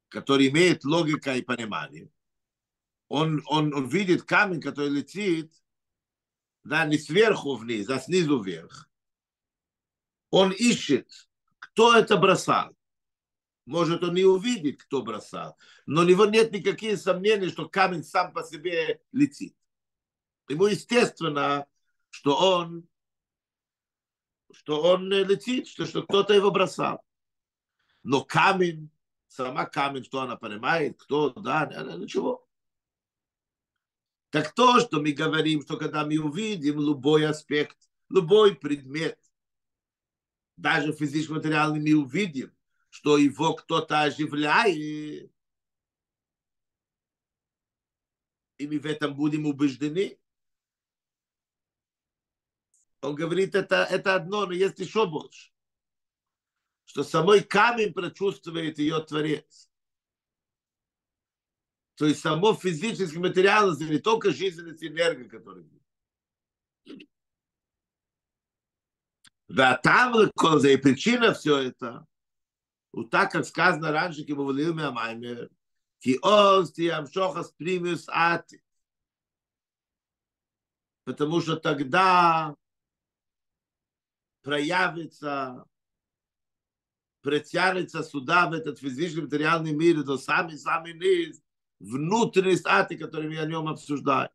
который 0.08 0.48
имеет 0.48 0.84
логику 0.84 1.30
и 1.30 1.42
понимание, 1.42 2.08
он, 3.08 3.42
он, 3.46 3.74
он 3.74 3.88
видит 3.88 4.22
камень, 4.22 4.60
который 4.60 4.90
летит, 4.90 5.52
да, 6.62 6.86
не 6.86 6.96
сверху 6.96 7.56
вниз, 7.56 7.90
а 7.90 7.98
снизу 7.98 8.40
вверх. 8.40 8.88
Он 10.30 10.52
ищет, 10.52 11.10
кто 11.58 11.96
это 11.96 12.16
бросал. 12.16 12.70
Может, 13.66 14.04
он 14.04 14.14
не 14.14 14.24
увидит, 14.24 14.80
кто 14.80 15.02
бросал. 15.02 15.58
Но 15.86 16.02
у 16.02 16.04
него 16.04 16.26
нет 16.26 16.52
никаких 16.52 16.98
сомнений, 17.00 17.48
что 17.48 17.68
камень 17.68 18.04
сам 18.04 18.32
по 18.32 18.44
себе 18.44 19.02
летит. 19.10 19.56
Ему 20.48 20.66
естественно, 20.66 21.66
что 22.10 22.36
он 22.36 22.88
что 24.52 24.82
он 24.82 25.08
летит, 25.10 25.66
что, 25.68 25.86
что 25.86 26.02
кто-то 26.02 26.34
его 26.34 26.50
бросал. 26.50 27.04
Но 28.02 28.24
камень, 28.24 28.90
сама 29.28 29.64
камень, 29.64 30.04
что 30.04 30.20
она 30.20 30.36
понимает, 30.36 31.00
кто, 31.00 31.30
да, 31.30 31.66
ничего. 31.96 32.46
Так 34.30 34.54
то, 34.54 34.80
что 34.80 35.00
мы 35.00 35.12
говорим, 35.12 35.62
что 35.62 35.76
когда 35.76 36.06
мы 36.06 36.18
увидим 36.18 36.80
любой 36.80 37.26
аспект, 37.26 37.76
любой 38.08 38.54
предмет, 38.54 39.18
даже 40.56 40.92
физически 40.92 41.32
материальный, 41.32 41.80
мы 41.80 42.02
увидим, 42.02 42.52
что 42.88 43.18
его 43.18 43.54
кто-то 43.54 44.02
оживляет, 44.02 45.30
и 48.58 48.66
мы 48.66 48.78
в 48.78 48.86
этом 48.86 49.14
будем 49.14 49.46
убеждены, 49.46 50.18
он 53.02 53.16
говорит, 53.16 53.54
это, 53.54 53.84
это 53.90 54.14
одно, 54.14 54.46
но 54.46 54.52
есть 54.52 54.78
еще 54.78 55.06
больше. 55.06 55.50
Что 56.84 57.02
самой 57.02 57.42
камень 57.42 57.92
прочувствует 57.92 58.78
ее 58.78 59.00
Творец. 59.00 59.70
То 61.96 62.06
есть 62.06 62.20
само 62.20 62.54
физический 62.54 63.18
материал, 63.18 63.76
не 63.76 63.98
только 63.98 64.30
жизненность 64.30 64.82
энергия, 64.82 65.28
которая 65.28 65.64
будет. 65.64 65.82
Да 69.48 69.76
там 69.76 70.14
и 70.18 70.76
причина 70.76 71.34
все 71.34 71.58
это. 71.58 72.06
Вот 72.92 73.10
так, 73.10 73.32
как 73.32 73.44
сказано 73.46 73.90
раньше, 73.90 74.24
бовалил 74.34 74.74
ми 74.74 74.84
амаймер, 74.84 75.50
ки 75.98 76.18
оз 76.22 76.72
ти 76.72 76.88
амшохас 76.88 77.52
примиус 77.52 78.06
ати. 78.08 78.62
Потому 81.04 81.40
что 81.40 81.56
тогда 81.56 82.54
проявится, 84.42 85.64
протянется 87.22 88.02
сюда, 88.02 88.48
в 88.48 88.52
этот 88.52 88.78
физический 88.78 89.22
материальный 89.22 89.72
мир, 89.72 90.02
до 90.02 90.18
самый-самый 90.18 90.94
низ, 90.94 91.40
внутренний 91.78 92.56
стати, 92.56 92.96
который 92.96 93.28
мы 93.28 93.38
о 93.38 93.46
нем 93.46 93.68
обсуждаем. 93.68 94.30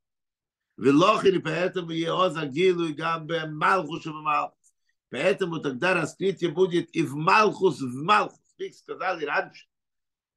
Велохили, 0.77 1.39
поэтому 1.39 1.91
его 1.91 2.29
загилу 2.29 2.85
и 2.85 2.93
гамбе 2.93 3.47
Малхус 3.47 4.05
и 4.05 4.09
Малхус. 4.09 4.73
Поэтому 5.09 5.59
тогда 5.59 5.93
раскрытие 5.93 6.51
будет 6.51 6.95
и 6.95 7.01
в 7.01 7.15
Малхус, 7.15 7.81
в 7.81 8.03
Малхус. 8.03 8.39
Как 8.57 8.73
сказали 8.73 9.25
раньше, 9.25 9.67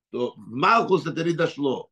что 0.08 0.34
в 0.34 0.50
Малхус 0.50 1.06
это 1.06 1.24
не 1.24 1.32
дошло. 1.32 1.90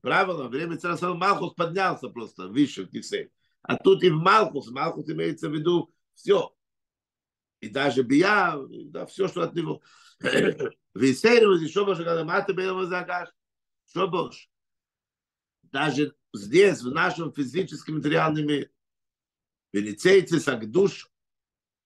Правильно, 0.00 0.44
время 0.44 0.76
царства 0.76 1.14
Малхус 1.14 1.54
поднялся 1.54 2.08
просто 2.08 2.48
выше 2.48 2.84
в 2.84 2.90
Кисе. 2.90 3.30
А 3.62 3.76
тут 3.76 4.04
и 4.04 4.10
в 4.10 4.16
Малхус, 4.16 4.70
Малхус 4.70 5.08
имеется 5.08 5.48
в 5.48 5.52
виду 5.52 5.92
все 6.14 6.54
и 7.60 7.68
даже 7.68 8.02
бия, 8.02 8.56
да, 8.86 9.06
все, 9.06 9.28
что 9.28 9.42
от 9.42 9.54
него. 9.54 9.82
Висейру, 10.94 11.56
еще 11.56 11.84
больше, 11.84 12.04
когда 12.04 12.24
маты 12.24 12.54
было 12.54 12.86
загаш, 12.86 13.28
больше. 13.94 14.48
Даже 15.64 16.14
здесь, 16.32 16.82
в 16.82 16.90
нашем 16.92 17.32
физическом 17.32 17.96
материальном 17.96 18.46
мире, 18.46 18.70
Венецейцы 19.72 20.40
сак 20.40 20.70
душ, 20.70 21.10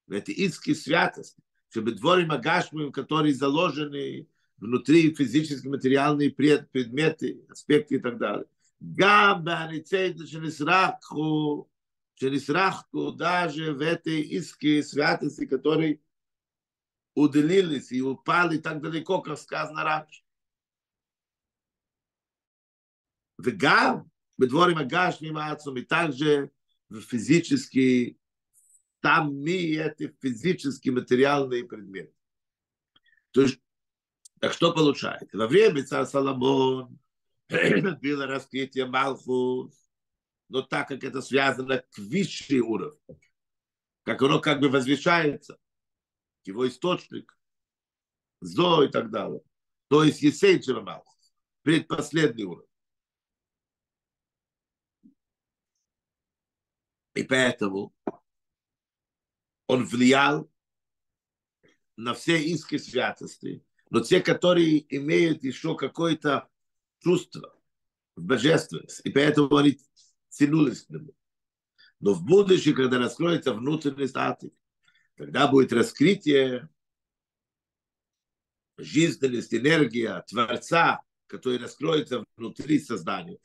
в 0.07 0.13
эти 0.13 0.31
иски 0.31 0.73
святости, 0.73 1.43
чтобы 1.69 1.93
дворим 1.93 2.31
агашмим, 2.31 2.93
которые 2.93 3.35
заложены 3.35 4.29
внутри 4.57 5.13
физически 5.15 5.67
материальные 5.67 6.31
предметы, 6.31 7.45
аспекты 7.49 7.97
и 7.97 7.99
так 7.99 8.19
далее. 8.19 8.47
Гам 8.79 9.45
бенецейцы, 9.45 10.27
что 10.27 11.69
через 12.23 12.49
Рахку 12.49 13.11
даже 13.11 13.73
в 13.73 13.81
этой 13.81 14.21
иске 14.21 14.85
святости, 14.85 15.45
которые 15.45 16.01
уделились 17.17 17.91
и 17.91 18.01
упали 18.01 18.59
так 18.59 18.81
далеко, 18.81 19.21
как 19.21 19.37
сказано 19.37 19.83
раньше. 19.83 20.23
В 23.39 23.51
Гав, 23.57 24.07
мы 24.39 24.47
дворе 24.47 24.73
Магашним 24.73 25.37
Ацум, 25.37 25.79
и 25.79 25.83
также 25.83 26.53
в 26.89 27.01
физические, 27.01 28.19
там 29.01 29.35
ми 29.35 29.75
эти 29.75 30.17
физически 30.21 30.91
материальные 30.91 31.65
предметы. 31.65 32.15
То 33.33 33.41
есть, 33.41 33.61
так 34.39 34.53
что 34.53 34.73
получается? 34.73 35.37
Во 35.37 35.49
время 35.49 35.85
царя 35.85 36.07
Соломон 36.07 37.01
было 37.49 38.29
раскрытие 38.29 38.87
Малхус, 38.87 39.75
но 40.53 40.61
так 40.61 40.89
как 40.89 41.03
это 41.03 41.23
связано 41.23 41.79
к 41.79 41.99
высшей 41.99 42.61
уровню, 42.61 43.01
как 44.03 44.21
оно 44.21 44.39
как 44.39 44.61
бы 44.61 44.69
возвещается, 44.69 45.59
его 46.45 46.69
источник, 46.69 47.39
зо 48.43 48.83
и 48.83 48.89
так 48.91 49.11
далее. 49.11 49.41
То 49.89 50.05
есть 50.05 50.21
Есейчева 50.21 50.83
Малхус, 50.83 51.35
предпоследний 51.63 52.45
уровень. 52.45 52.69
И 57.15 57.23
поэтому 57.23 57.95
он 59.67 59.87
влиял 59.87 60.51
на 61.97 62.13
все 62.13 62.43
иски 62.43 62.77
святости, 62.77 63.65
Но 63.89 64.01
те, 64.01 64.21
которые 64.21 64.85
имеют 64.95 65.45
еще 65.45 65.77
какое-то 65.77 66.51
чувство 66.99 67.59
в 68.17 68.23
божественности, 68.23 69.01
и 69.09 69.11
поэтому 69.11 69.57
они 69.57 69.79
тянулись 70.37 70.83
к 70.83 70.91
нему. 70.91 71.15
Но 72.01 72.15
в 72.15 72.25
будущем, 72.25 72.75
когда 72.75 72.99
раскроется 72.99 73.55
внутренность 73.55 74.17
атик, 74.17 74.53
тогда 75.17 75.47
будет 75.47 75.73
раскрытие 75.73 76.69
жизненность, 78.77 79.55
энергия 79.55 80.25
Творца, 80.29 81.03
который 81.27 81.59
раскроется 81.59 82.25
внутри 82.37 82.81
создания. 82.81 83.39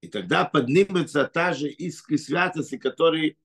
И 0.00 0.08
тогда 0.08 0.44
поднимется 0.44 1.24
та 1.24 1.52
же 1.52 1.68
искры 1.68 2.18
святости, 2.18 2.78
которые 2.78 3.36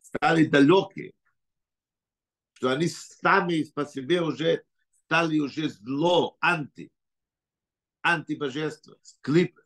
стали 0.00 0.44
далекие, 0.46 1.12
что 2.54 2.70
они 2.70 2.88
сами 2.88 3.64
по 3.74 3.84
себе 3.84 4.22
уже 4.22 4.64
стали 5.04 5.38
уже 5.38 5.68
зло, 5.68 6.36
анти, 6.40 6.90
антибожество, 8.02 8.98
клип. 9.20 9.58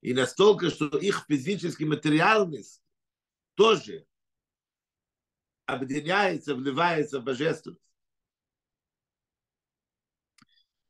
И 0.00 0.14
настолько, 0.14 0.70
что 0.70 0.86
их 0.86 1.26
физический 1.28 1.84
материальность 1.84 2.82
тоже 3.54 4.06
объединяется, 5.66 6.54
вливается 6.54 7.20
в 7.20 7.24
божественность. 7.24 7.80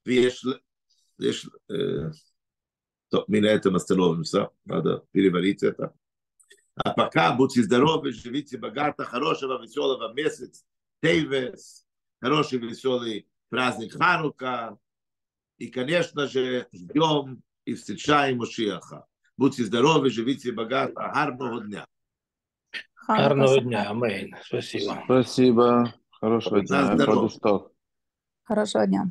Э, 0.06 2.10
то, 3.08 3.24
мы 3.26 3.40
на 3.40 3.46
этом 3.46 3.76
остановимся. 3.76 4.50
Надо 4.64 5.06
переварить 5.12 5.62
это. 5.62 5.94
А 6.76 6.94
пока 6.94 7.34
будьте 7.34 7.62
здоровы, 7.62 8.12
живите 8.12 8.56
богато, 8.56 9.04
хорошего, 9.04 9.60
веселого 9.60 10.14
месяц, 10.14 10.64
Тейвес, 11.02 11.86
хороший, 12.20 12.58
веселый 12.58 13.28
праздник 13.48 13.94
Ханука. 13.94 14.78
И, 15.58 15.68
конечно 15.68 16.26
же, 16.26 16.68
ждем 16.72 17.42
и 17.64 17.74
встречаем 17.74 18.38
Мушиаха. 18.38 19.06
Будьте 19.36 19.64
здоровы, 19.64 20.10
живите 20.10 20.52
богато, 20.52 20.92
гарного 21.14 21.62
дня. 21.64 21.86
Гарного 23.06 23.60
дня, 23.60 23.90
амейн. 23.90 24.36
Спасибо. 24.44 25.02
Спасибо. 25.04 25.94
Хорошего 26.10 26.60
дня. 26.60 26.94
здоровье. 26.94 27.22
Подустав. 27.22 27.70
Хорошего 28.44 28.86
дня. 28.86 29.10